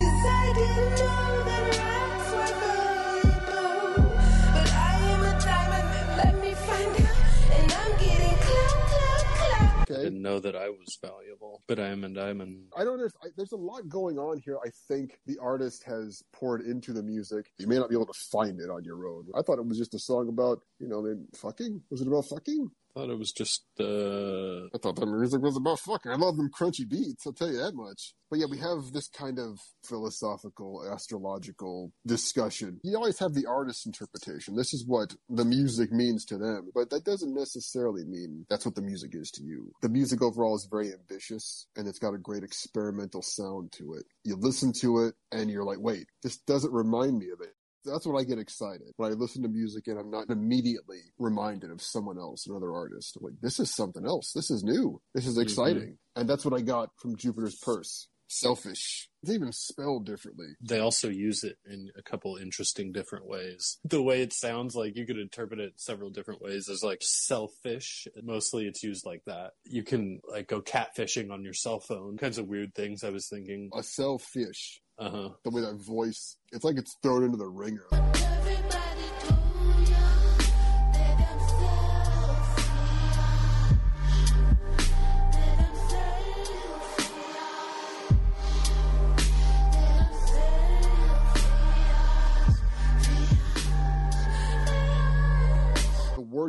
Clout. 9.90 10.00
I 10.00 10.04
didn't 10.04 10.22
know 10.22 10.38
that 10.40 10.56
I 10.56 10.68
was 10.68 10.98
valuable, 11.02 11.62
but 11.68 11.78
I 11.78 11.88
am 11.88 12.04
a 12.04 12.08
diamond. 12.08 12.64
I 12.76 12.84
don't 12.84 12.98
know. 12.98 13.04
If, 13.04 13.12
I, 13.22 13.28
there's 13.36 13.52
a 13.52 13.56
lot 13.56 13.88
going 13.88 14.18
on 14.18 14.40
here. 14.44 14.58
I 14.64 14.70
think 14.88 15.18
the 15.26 15.38
artist 15.40 15.84
has 15.84 16.22
poured 16.32 16.62
into 16.62 16.92
the 16.92 17.02
music. 17.02 17.52
You 17.58 17.66
may 17.66 17.78
not 17.78 17.88
be 17.88 17.94
able 17.94 18.06
to 18.06 18.18
find 18.32 18.60
it 18.60 18.70
on 18.70 18.84
your 18.84 19.06
own. 19.06 19.26
I 19.34 19.42
thought 19.42 19.58
it 19.58 19.66
was 19.66 19.78
just 19.78 19.94
a 19.94 19.98
song 19.98 20.28
about, 20.28 20.60
you 20.78 20.88
know, 20.88 21.14
fucking. 21.36 21.82
Was 21.90 22.00
it 22.00 22.08
about 22.08 22.26
fucking? 22.30 22.70
Thought 22.94 23.10
it 23.10 23.18
was 23.18 23.32
just 23.32 23.64
uh 23.78 24.66
I 24.74 24.78
thought 24.82 24.96
the 24.96 25.06
music 25.06 25.40
was 25.42 25.56
about 25.56 25.80
fucking. 25.80 26.12
I 26.12 26.16
love 26.16 26.36
them 26.36 26.50
crunchy 26.50 26.88
beats. 26.88 27.26
I'll 27.26 27.32
tell 27.32 27.50
you 27.50 27.58
that 27.58 27.74
much. 27.74 28.14
But 28.30 28.38
yeah, 28.38 28.46
we 28.48 28.58
have 28.58 28.92
this 28.92 29.08
kind 29.08 29.38
of 29.40 29.58
philosophical, 29.84 30.88
astrological 30.92 31.92
discussion. 32.06 32.78
You 32.84 32.96
always 32.96 33.18
have 33.18 33.34
the 33.34 33.46
artist's 33.46 33.86
interpretation. 33.86 34.54
This 34.54 34.72
is 34.72 34.86
what 34.86 35.16
the 35.28 35.44
music 35.44 35.90
means 35.90 36.24
to 36.26 36.38
them, 36.38 36.70
but 36.72 36.90
that 36.90 37.04
doesn't 37.04 37.34
necessarily 37.34 38.04
mean 38.04 38.46
that's 38.48 38.64
what 38.64 38.76
the 38.76 38.82
music 38.82 39.14
is 39.14 39.30
to 39.32 39.42
you. 39.42 39.72
The 39.82 39.88
music 39.88 40.22
overall 40.22 40.54
is 40.54 40.68
very 40.70 40.92
ambitious 40.92 41.66
and 41.76 41.88
it's 41.88 41.98
got 41.98 42.14
a 42.14 42.18
great 42.18 42.44
experimental 42.44 43.22
sound 43.22 43.72
to 43.72 43.94
it. 43.94 44.04
You 44.24 44.36
listen 44.36 44.72
to 44.80 45.06
it 45.06 45.14
and 45.32 45.50
you're 45.50 45.64
like, 45.64 45.80
wait, 45.80 46.06
this 46.22 46.38
doesn't 46.38 46.72
remind 46.72 47.18
me 47.18 47.30
of 47.30 47.40
it. 47.40 47.54
That's 47.84 48.06
when 48.06 48.20
I 48.20 48.24
get 48.24 48.38
excited 48.38 48.88
when 48.96 49.10
I 49.10 49.14
listen 49.14 49.42
to 49.42 49.48
music 49.48 49.86
and 49.86 49.98
I'm 49.98 50.10
not 50.10 50.30
immediately 50.30 51.00
reminded 51.18 51.70
of 51.70 51.82
someone 51.82 52.18
else, 52.18 52.46
another 52.46 52.72
artist. 52.72 53.16
I'm 53.16 53.24
like, 53.24 53.40
this 53.40 53.58
is 53.58 53.74
something 53.74 54.04
else. 54.04 54.32
This 54.32 54.50
is 54.50 54.62
new. 54.62 55.00
This 55.14 55.26
is 55.26 55.34
mm-hmm. 55.34 55.42
exciting. 55.42 55.98
And 56.16 56.28
that's 56.28 56.44
what 56.44 56.58
I 56.58 56.62
got 56.62 56.90
from 56.98 57.16
Jupiter's 57.16 57.56
Purse. 57.56 58.08
Selfish. 58.32 59.08
It's 59.22 59.32
even 59.32 59.50
spelled 59.50 60.06
differently. 60.06 60.46
they 60.62 60.78
also 60.78 61.08
use 61.08 61.42
it 61.42 61.56
in 61.68 61.90
a 61.98 62.02
couple 62.02 62.36
interesting 62.36 62.92
different 62.92 63.26
ways. 63.26 63.78
The 63.84 64.00
way 64.00 64.22
it 64.22 64.32
sounds 64.32 64.76
like 64.76 64.96
you 64.96 65.04
could 65.04 65.18
interpret 65.18 65.58
it 65.58 65.72
several 65.76 66.10
different 66.10 66.40
ways 66.40 66.68
as 66.68 66.84
like 66.84 67.00
selfish. 67.02 68.06
Mostly 68.22 68.68
it's 68.68 68.84
used 68.84 69.04
like 69.04 69.22
that. 69.26 69.54
You 69.64 69.82
can 69.82 70.20
like 70.30 70.46
go 70.46 70.62
catfishing 70.62 71.32
on 71.32 71.42
your 71.42 71.54
cell 71.54 71.80
phone. 71.80 72.18
Kinds 72.18 72.38
of 72.38 72.46
weird 72.46 72.72
things 72.72 73.02
I 73.02 73.10
was 73.10 73.26
thinking. 73.26 73.68
A 73.76 73.82
selfish. 73.82 74.80
Uh-huh. 75.00 75.30
The 75.44 75.50
way 75.50 75.62
that 75.62 75.76
voice, 75.76 76.36
it's 76.52 76.62
like 76.62 76.76
it's 76.76 76.98
thrown 77.02 77.24
into 77.24 77.38
the 77.38 77.48
ringer. 77.48 77.86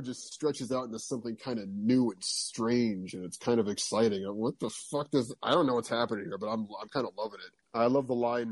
Just 0.03 0.33
stretches 0.33 0.71
out 0.71 0.85
into 0.85 0.97
something 0.97 1.35
kind 1.35 1.59
of 1.59 1.69
new 1.69 2.09
and 2.11 2.23
strange 2.23 3.13
and 3.13 3.23
it's 3.23 3.37
kind 3.37 3.59
of 3.59 3.67
exciting. 3.67 4.23
What 4.35 4.59
the 4.59 4.69
fuck 4.69 5.11
does, 5.11 5.33
I 5.43 5.51
don't 5.51 5.67
know 5.67 5.75
what's 5.75 5.89
happening 5.89 6.25
here, 6.25 6.37
but 6.39 6.47
I'm, 6.47 6.67
I'm 6.81 6.89
kind 6.89 7.05
of 7.05 7.13
loving 7.17 7.39
it. 7.39 7.51
I 7.73 7.85
love 7.85 8.07
the 8.07 8.15
line. 8.15 8.51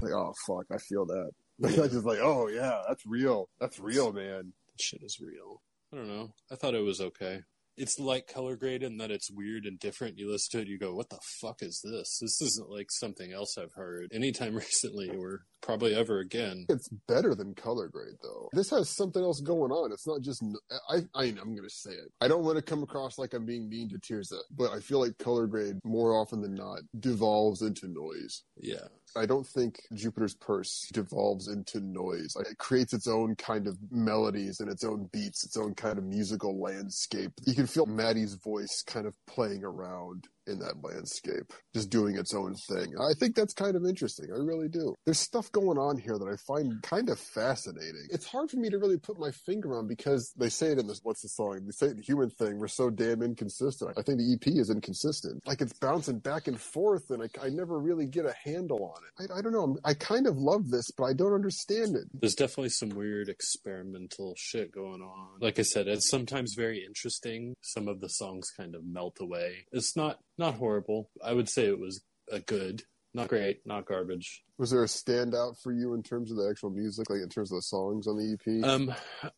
Like, 0.00 0.12
oh 0.12 0.32
fuck, 0.46 0.66
I 0.72 0.78
feel 0.78 1.06
that. 1.06 1.30
Like, 1.58 1.78
I 1.78 1.86
just 1.88 2.04
like, 2.04 2.18
oh 2.20 2.48
yeah, 2.48 2.82
that's 2.88 3.06
real. 3.06 3.48
That's 3.60 3.78
real, 3.78 4.12
man. 4.12 4.52
Shit 4.80 5.02
is 5.02 5.20
real. 5.20 5.60
I 5.92 5.96
don't 5.96 6.08
know. 6.08 6.32
I 6.50 6.56
thought 6.56 6.74
it 6.74 6.82
was 6.82 7.00
okay. 7.00 7.42
It's 7.76 7.98
like 7.98 8.26
Colourgrade 8.26 8.82
in 8.82 8.98
that 8.98 9.10
it's 9.10 9.30
weird 9.30 9.64
and 9.64 9.78
different. 9.78 10.18
You 10.18 10.30
listen 10.30 10.58
to 10.58 10.62
it, 10.62 10.68
you 10.68 10.78
go, 10.78 10.94
"What 10.94 11.10
the 11.10 11.18
fuck 11.40 11.62
is 11.62 11.80
this? 11.82 12.18
This 12.20 12.40
isn't 12.40 12.70
like 12.70 12.90
something 12.90 13.32
else 13.32 13.56
I've 13.58 13.72
heard 13.74 14.10
anytime 14.12 14.54
recently, 14.56 15.08
or 15.10 15.44
probably 15.60 15.94
ever 15.94 16.18
again." 16.20 16.66
It's 16.68 16.88
better 17.08 17.34
than 17.34 17.54
Colourgrade 17.54 18.16
though. 18.22 18.48
This 18.52 18.70
has 18.70 18.94
something 18.94 19.22
else 19.22 19.40
going 19.40 19.72
on. 19.72 19.92
It's 19.92 20.06
not 20.06 20.20
just, 20.22 20.44
I, 20.88 20.98
I, 21.14 21.24
I'm 21.24 21.54
going 21.54 21.62
to 21.62 21.70
say 21.70 21.92
it. 21.92 22.12
I 22.20 22.28
don't 22.28 22.44
want 22.44 22.56
to 22.56 22.62
come 22.62 22.82
across 22.82 23.18
like 23.18 23.32
I'm 23.34 23.46
being 23.46 23.68
mean 23.68 23.88
to 23.90 23.98
Tirzah, 23.98 24.40
but 24.50 24.72
I 24.72 24.80
feel 24.80 25.00
like 25.00 25.18
Colourgrade 25.18 25.78
more 25.84 26.14
often 26.14 26.40
than 26.42 26.54
not 26.54 26.80
devolves 26.98 27.62
into 27.62 27.88
noise. 27.88 28.42
Yeah, 28.56 28.88
I 29.16 29.26
don't 29.26 29.46
think 29.46 29.80
Jupiter's 29.94 30.34
Purse 30.34 30.88
devolves 30.92 31.48
into 31.48 31.80
noise. 31.80 32.34
It 32.38 32.58
creates 32.58 32.92
its 32.92 33.06
own 33.06 33.36
kind 33.36 33.66
of 33.66 33.76
melodies 33.90 34.60
and 34.60 34.70
its 34.70 34.84
own 34.84 35.08
beats, 35.12 35.44
its 35.44 35.56
own 35.56 35.74
kind 35.74 35.98
of 35.98 36.04
musical 36.04 36.60
landscape. 36.60 37.32
You 37.46 37.54
can 37.54 37.66
feel 37.66 37.86
Maddie's 37.86 38.34
voice 38.34 38.82
kind 38.86 39.06
of 39.06 39.14
playing 39.26 39.64
around 39.64 40.28
in 40.46 40.58
that 40.58 40.82
landscape, 40.82 41.52
just 41.74 41.90
doing 41.90 42.16
its 42.16 42.34
own 42.34 42.54
thing. 42.54 42.94
I 43.00 43.14
think 43.14 43.34
that's 43.34 43.54
kind 43.54 43.76
of 43.76 43.84
interesting. 43.84 44.28
I 44.32 44.38
really 44.38 44.68
do. 44.68 44.94
There's 45.04 45.20
stuff 45.20 45.50
going 45.52 45.78
on 45.78 45.98
here 45.98 46.18
that 46.18 46.28
I 46.28 46.36
find 46.36 46.82
kind 46.82 47.08
of 47.08 47.18
fascinating. 47.18 48.08
It's 48.10 48.26
hard 48.26 48.50
for 48.50 48.56
me 48.56 48.70
to 48.70 48.78
really 48.78 48.98
put 48.98 49.18
my 49.18 49.30
finger 49.30 49.76
on 49.76 49.86
because 49.86 50.32
they 50.36 50.48
say 50.48 50.68
it 50.72 50.78
in 50.78 50.86
this, 50.86 51.00
what's 51.02 51.22
the 51.22 51.28
song? 51.28 51.60
They 51.64 51.72
say 51.72 51.86
it 51.86 51.90
in 51.92 51.96
the 51.98 52.02
Human 52.02 52.30
Thing, 52.30 52.58
we're 52.58 52.68
so 52.68 52.90
damn 52.90 53.22
inconsistent. 53.22 53.92
I 53.96 54.02
think 54.02 54.18
the 54.18 54.32
EP 54.34 54.46
is 54.54 54.70
inconsistent. 54.70 55.46
Like 55.46 55.60
it's 55.60 55.78
bouncing 55.78 56.18
back 56.18 56.48
and 56.48 56.60
forth 56.60 57.10
and 57.10 57.22
I, 57.22 57.46
I 57.46 57.48
never 57.48 57.78
really 57.78 58.06
get 58.06 58.26
a 58.26 58.34
handle 58.44 58.84
on 58.84 59.02
it. 59.26 59.32
I, 59.32 59.38
I 59.38 59.42
don't 59.42 59.52
know. 59.52 59.78
I 59.84 59.94
kind 59.94 60.26
of 60.26 60.36
love 60.36 60.70
this, 60.70 60.90
but 60.90 61.04
I 61.04 61.12
don't 61.12 61.34
understand 61.34 61.96
it. 61.96 62.04
there's 62.12 62.34
definitely 62.34 62.70
some 62.70 62.90
weird 62.90 63.28
experimental 63.28 64.34
shit 64.36 64.72
going 64.72 65.02
on. 65.02 65.38
Like 65.40 65.58
I 65.58 65.62
said, 65.62 65.88
it's 65.88 66.08
sometimes 66.08 66.54
very 66.54 66.84
interesting. 66.84 67.54
Some 67.60 67.88
of 67.88 68.00
the 68.00 68.08
songs 68.08 68.50
kind 68.56 68.74
of 68.74 68.84
melt 68.84 69.18
away. 69.20 69.66
It's 69.72 69.96
not 69.96 70.18
not 70.42 70.54
horrible. 70.54 71.08
I 71.24 71.32
would 71.32 71.48
say 71.48 71.66
it 71.66 71.78
was 71.78 72.02
a 72.30 72.40
good, 72.40 72.82
not 73.14 73.28
great, 73.28 73.60
not 73.64 73.86
garbage. 73.86 74.42
Was 74.58 74.70
there 74.70 74.82
a 74.82 74.86
standout 74.86 75.60
for 75.62 75.72
you 75.72 75.94
in 75.94 76.02
terms 76.02 76.30
of 76.30 76.36
the 76.36 76.48
actual 76.48 76.70
music, 76.70 77.08
like 77.08 77.20
in 77.20 77.28
terms 77.28 77.52
of 77.52 77.58
the 77.58 77.62
songs 77.62 78.06
on 78.06 78.16
the 78.16 78.32
EP? 78.34 78.64
Um, 78.64 78.92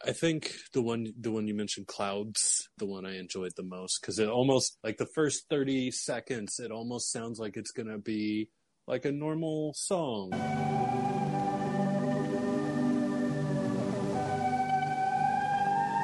I 0.04 0.12
think 0.12 0.52
the 0.72 0.82
one 0.82 1.12
the 1.20 1.30
one 1.30 1.46
you 1.46 1.54
mentioned, 1.54 1.86
Clouds, 1.86 2.68
the 2.78 2.86
one 2.86 3.06
I 3.06 3.18
enjoyed 3.18 3.52
the 3.56 3.62
most 3.62 4.00
because 4.00 4.18
it 4.18 4.28
almost 4.28 4.78
like 4.82 4.96
the 4.96 5.08
first 5.14 5.44
thirty 5.48 5.90
seconds, 5.90 6.58
it 6.58 6.72
almost 6.72 7.12
sounds 7.12 7.38
like 7.38 7.56
it's 7.56 7.72
gonna 7.72 7.98
be 7.98 8.48
like 8.86 9.04
a 9.04 9.12
normal 9.12 9.74
song. 9.74 10.32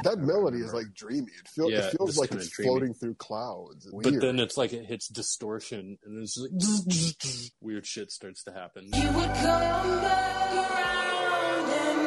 That 0.05 0.19
melody 0.19 0.59
is 0.59 0.73
like 0.75 0.93
dreamy. 0.95 1.31
It, 1.39 1.49
feel, 1.49 1.71
Yeah, 1.71 1.87
it 1.87 1.97
feels 1.97 2.11
it's 2.11 2.19
like 2.19 2.33
it's 2.33 2.49
dreamy. 2.51 2.69
floating 2.71 2.95
through 2.95 3.15
clouds. 3.15 3.87
It's 3.87 3.95
But 3.95 4.11
weird. 4.13 4.23
then 4.23 4.41
it's 4.41 4.57
like 4.57 4.73
it 4.73 4.87
hits 4.87 5.09
distortion 5.09 5.99
and 6.05 6.23
it's 6.23 6.37
like 6.39 6.51
weird 7.61 7.87
shit 7.87 8.11
starts 8.11 8.43
to 8.45 8.53
happen. 8.53 8.89
You 8.93 9.11
would 9.13 9.27
come 9.27 10.01
back 10.01 10.55
around 10.55 11.71
and. 11.71 12.01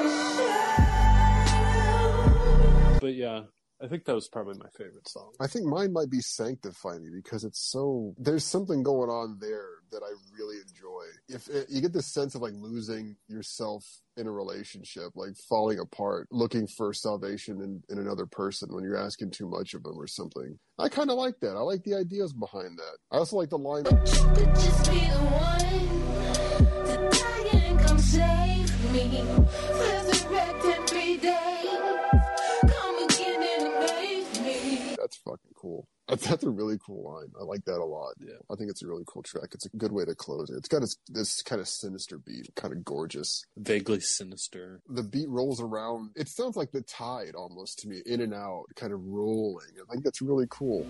But 3.02 3.16
yeah, 3.16 3.42
I 3.82 3.88
think 3.88 4.06
that 4.06 4.16
was 4.16 4.30
probably 4.30 4.58
my 4.58 4.70
favorite 4.78 5.10
song. 5.10 5.34
I 5.42 5.48
think 5.48 5.66
mine 5.66 5.92
might 5.92 6.10
be 6.10 6.22
Sanctify 6.22 7.00
Me 7.00 7.10
because 7.14 7.44
it's 7.44 7.60
so 7.60 8.14
there's 8.18 8.46
something 8.46 8.82
going 8.82 9.10
on 9.10 9.40
there 9.42 9.68
that 9.94 10.04
I 10.04 10.12
really 10.38 10.58
enjoy. 10.58 11.04
If 11.30 11.48
it, 11.48 11.70
you 11.70 11.82
get 11.82 11.94
this 11.94 12.08
sense 12.08 12.36
of 12.36 12.42
like 12.42 12.54
losing 12.56 13.16
yourself 13.28 13.86
in 14.18 14.28
a 14.28 14.32
relationship, 14.32 15.12
like 15.16 15.36
falling 15.50 15.80
apart, 15.80 16.28
looking 16.32 16.68
for 16.68 16.94
salvation 16.94 17.62
in, 17.62 17.82
in 17.90 18.00
another 18.00 18.26
person 18.26 18.74
when 18.74 18.84
you're 18.84 18.98
asking 18.98 19.32
too 19.32 19.48
much 19.48 19.74
of 19.74 19.84
them 19.84 19.98
or 19.98 20.08
something. 20.08 20.60
I 20.78 20.90
kind 20.90 21.10
of 21.10 21.18
like 21.18 21.40
that. 21.42 21.56
I 21.56 21.62
like 21.62 21.84
the 21.84 21.96
ideas 21.96 22.34
behind 22.34 22.78
that. 22.78 22.98
I 23.12 23.18
also 23.18 23.38
like 23.38 23.50
the 23.50 23.58
line. 23.58 23.84
Could 23.86 24.06
just 24.06 24.92
be 24.92 25.00
the 25.00 25.20
one 25.32 25.60
to 26.86 27.10
die 27.12 27.58
and 27.58 27.80
come 27.80 28.00
save 28.00 28.92
me. 28.92 29.24
Resurrect 29.72 30.66
every 30.66 31.18
day. 31.18 31.64
Come 32.62 33.04
again 33.06 33.44
and 33.60 33.80
make 33.80 34.42
me. 34.42 34.96
That's 35.00 35.18
fucking 35.18 35.54
cool. 35.56 35.88
That's, 36.08 36.44
a 36.44 36.50
really 36.50 36.78
cool 36.86 37.04
line. 37.04 37.32
I 37.40 37.44
like 37.44 37.64
that 37.66 37.80
a 37.80 37.86
lot. 37.86 38.16
Yeah. 38.20 38.34
I 38.52 38.56
think 38.56 38.70
it's 38.70 38.84
a 38.84 38.88
really 38.88 39.06
cool 39.08 39.24
track. 39.24 39.50
It's 39.54 39.66
a 39.66 39.70
good 39.78 39.92
way 39.92 40.04
to 40.04 40.14
close 40.14 40.50
it. 40.50 40.58
It's 40.58 40.68
got 40.68 40.82
this, 40.82 40.98
this 41.08 41.42
kind 41.42 41.62
of 41.62 41.68
sinister 41.68 42.18
beat, 42.18 42.50
kind 42.56 42.74
of 42.74 42.84
gorgeous. 42.84 43.46
Vaguely 43.58 44.02
sinister. 44.02 44.82
the 44.90 45.04
beat 45.04 45.30
rolls 45.30 45.62
around. 45.62 46.12
It 46.16 46.28
sounds 46.28 46.58
like 46.58 46.72
the 46.72 46.82
tide 46.82 47.36
almost 47.36 47.80
to 47.80 47.88
me, 47.88 48.02
in 48.06 48.20
and 48.22 48.34
out, 48.34 48.66
kind 48.76 48.92
of 48.92 49.00
rolling. 49.06 49.68
I 49.90 49.92
think 49.92 50.04
that's 50.04 50.22
really 50.22 50.48
cool. 50.50 50.86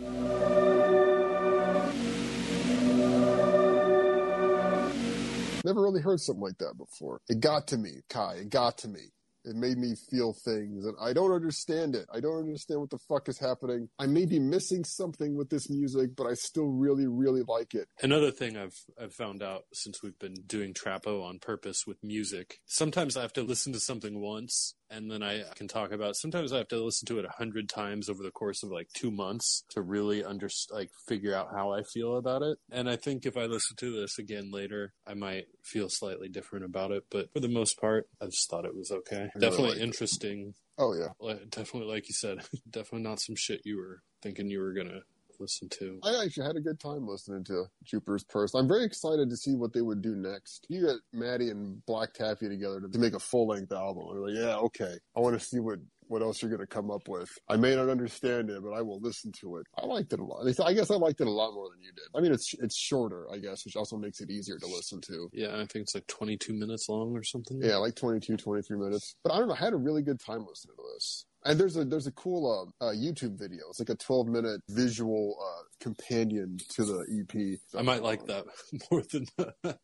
Never 5.65 5.81
really 5.81 6.01
heard 6.01 6.19
something 6.19 6.43
like 6.43 6.57
that 6.57 6.77
before. 6.77 7.21
It 7.29 7.39
got 7.39 7.67
to 7.67 7.77
me, 7.77 8.01
Kai. 8.09 8.35
It 8.41 8.49
got 8.49 8.79
to 8.79 8.87
me. 8.87 9.11
It 9.45 9.55
made 9.55 9.77
me 9.77 9.95
feel 9.95 10.33
things, 10.33 10.85
and 10.85 10.95
I 11.01 11.13
don't 11.13 11.31
understand 11.31 11.95
it. 11.95 12.05
I 12.13 12.19
don't 12.19 12.39
understand 12.39 12.79
what 12.79 12.89
the 12.89 12.97
fuck 12.97 13.27
is 13.29 13.37
happening. 13.39 13.89
I 13.99 14.05
may 14.05 14.25
be 14.25 14.39
missing 14.39 14.83
something 14.83 15.35
with 15.35 15.49
this 15.49 15.69
music, 15.69 16.15
but 16.15 16.25
I 16.25 16.33
still 16.33 16.67
really, 16.67 17.07
really 17.07 17.43
like 17.47 17.73
it. 17.73 17.87
Another 18.01 18.31
thing 18.31 18.57
I've 18.57 18.77
I've 19.01 19.13
found 19.13 19.43
out 19.43 19.63
since 19.73 20.01
we've 20.01 20.17
been 20.19 20.35
doing 20.45 20.73
Trapo 20.73 21.23
on 21.23 21.39
purpose 21.39 21.85
with 21.85 22.03
music, 22.03 22.59
sometimes 22.65 23.17
I 23.17 23.21
have 23.21 23.33
to 23.33 23.43
listen 23.43 23.73
to 23.73 23.79
something 23.79 24.21
once 24.21 24.75
and 24.93 25.09
then 25.09 25.23
I 25.23 25.43
can 25.55 25.67
talk 25.67 25.91
about. 25.91 26.15
Sometimes 26.15 26.53
I 26.53 26.57
have 26.57 26.67
to 26.69 26.83
listen 26.83 27.05
to 27.07 27.19
it 27.19 27.25
a 27.25 27.29
hundred 27.37 27.69
times 27.69 28.09
over 28.09 28.23
the 28.23 28.31
course 28.31 28.63
of 28.63 28.69
like 28.69 28.87
two 28.93 29.11
months 29.11 29.63
to 29.71 29.81
really 29.81 30.23
under 30.23 30.49
like 30.71 30.89
figure 31.07 31.35
out 31.35 31.49
how 31.55 31.71
I 31.73 31.83
feel 31.83 32.17
about 32.17 32.41
it. 32.41 32.57
And 32.71 32.89
I 32.89 32.95
think 32.95 33.25
if 33.25 33.37
I 33.37 33.45
listen 33.45 33.75
to 33.77 33.91
this 33.91 34.19
again 34.19 34.51
later, 34.51 34.93
I 35.07 35.13
might 35.13 35.45
feel 35.63 35.87
slightly 35.89 36.29
different 36.29 36.65
about 36.65 36.91
it. 36.91 37.03
But 37.09 37.31
for 37.33 37.39
the 37.39 37.49
most 37.49 37.79
part, 37.79 38.07
I 38.21 38.25
just 38.25 38.49
thought 38.49 38.65
it 38.65 38.75
was 38.75 38.91
okay. 38.91 39.29
really 39.35 39.39
Definitely 39.39 39.69
liked 39.69 39.79
it. 39.79 39.83
interesting. 39.83 40.53
Oh 40.77 40.93
yeah, 40.93 41.09
Definitely, 41.49 41.93
like 41.93 42.07
you 42.09 42.15
said, 42.15 42.39
definitely 42.69 43.07
not 43.07 43.19
some 43.19 43.35
shit 43.35 43.61
you 43.63 43.77
were 43.77 43.99
thinking 44.21 44.49
you 44.49 44.59
were 44.59 44.73
gonna 44.73 45.01
listen 45.43 45.69
to. 45.69 45.99
I 46.03 46.23
actually 46.23 46.45
had 46.47 46.55
a 46.55 46.61
good 46.61 46.79
time 46.79 47.07
listening 47.07 47.43
to 47.45 47.65
Jupiter's 47.83 48.23
Purse. 48.23 48.53
I'm 48.53 48.67
very 48.67 48.85
excited 48.85 49.29
to 49.29 49.37
see 49.37 49.55
what 49.55 49.73
they 49.73 49.81
would 49.81 50.01
do 50.01 50.15
next. 50.15 50.65
You 50.69 50.87
get 50.87 50.95
Maddie 51.11 51.49
and 51.49 51.85
Black 51.85 52.13
Taffy 52.13 52.49
together 52.49 52.79
to, 52.81 52.89
to 52.89 52.99
make 52.99 53.13
a 53.13 53.19
full 53.19 53.47
length 53.47 53.71
album. 53.71 54.05
I'm 54.09 54.21
like, 54.23 54.35
yeah, 54.35 54.55
okay. 54.57 54.95
I 55.15 55.19
want 55.19 55.39
to 55.39 55.45
see 55.45 55.59
what 55.59 55.79
what 56.07 56.21
else 56.21 56.41
you're 56.41 56.49
going 56.49 56.61
to 56.61 56.67
come 56.67 56.91
up 56.91 57.07
with. 57.07 57.29
I 57.49 57.55
may 57.55 57.75
not 57.75 57.89
understand 57.89 58.49
it, 58.49 58.61
but 58.61 58.71
I 58.71 58.81
will 58.81 58.99
listen 58.99 59.31
to 59.41 59.57
it. 59.57 59.65
I 59.81 59.85
liked 59.85 60.13
it 60.13 60.19
a 60.19 60.23
lot. 60.23 60.45
I 60.63 60.73
guess 60.73 60.91
I 60.91 60.95
liked 60.95 61.21
it 61.21 61.27
a 61.27 61.31
lot 61.31 61.53
more 61.53 61.69
than 61.69 61.81
you 61.81 61.91
did. 61.91 62.05
I 62.15 62.21
mean, 62.21 62.31
it's 62.31 62.53
it's 62.59 62.77
shorter, 62.77 63.25
I 63.31 63.37
guess, 63.39 63.65
which 63.65 63.75
also 63.75 63.97
makes 63.97 64.21
it 64.21 64.29
easier 64.29 64.57
to 64.59 64.67
listen 64.67 65.01
to. 65.07 65.29
Yeah, 65.33 65.55
I 65.55 65.65
think 65.65 65.83
it's 65.83 65.95
like 65.95 66.07
22 66.07 66.53
minutes 66.53 66.87
long 66.89 67.15
or 67.15 67.23
something. 67.23 67.59
Yeah, 67.61 67.77
like 67.77 67.95
22, 67.95 68.37
23 68.37 68.77
minutes. 68.77 69.15
But 69.23 69.33
I 69.33 69.39
don't 69.39 69.47
know. 69.47 69.55
I 69.55 69.63
had 69.63 69.73
a 69.73 69.77
really 69.77 70.03
good 70.03 70.19
time 70.19 70.45
listening 70.47 70.75
to 70.75 70.83
this. 70.93 71.25
And 71.45 71.59
there's 71.59 71.77
a 71.77 71.85
there's 71.85 72.07
a 72.07 72.11
cool 72.11 72.71
uh, 72.81 72.85
uh, 72.85 72.91
YouTube 72.91 73.37
video. 73.37 73.63
It's 73.69 73.79
like 73.79 73.89
a 73.89 73.95
12 73.95 74.27
minute 74.27 74.61
visual 74.69 75.37
uh, 75.41 75.63
companion 75.79 76.57
to 76.69 76.85
the 76.85 77.05
EP. 77.21 77.59
I 77.77 77.81
might 77.81 78.03
like 78.03 78.25
that 78.27 78.45
more 78.91 79.03
than 79.11 79.27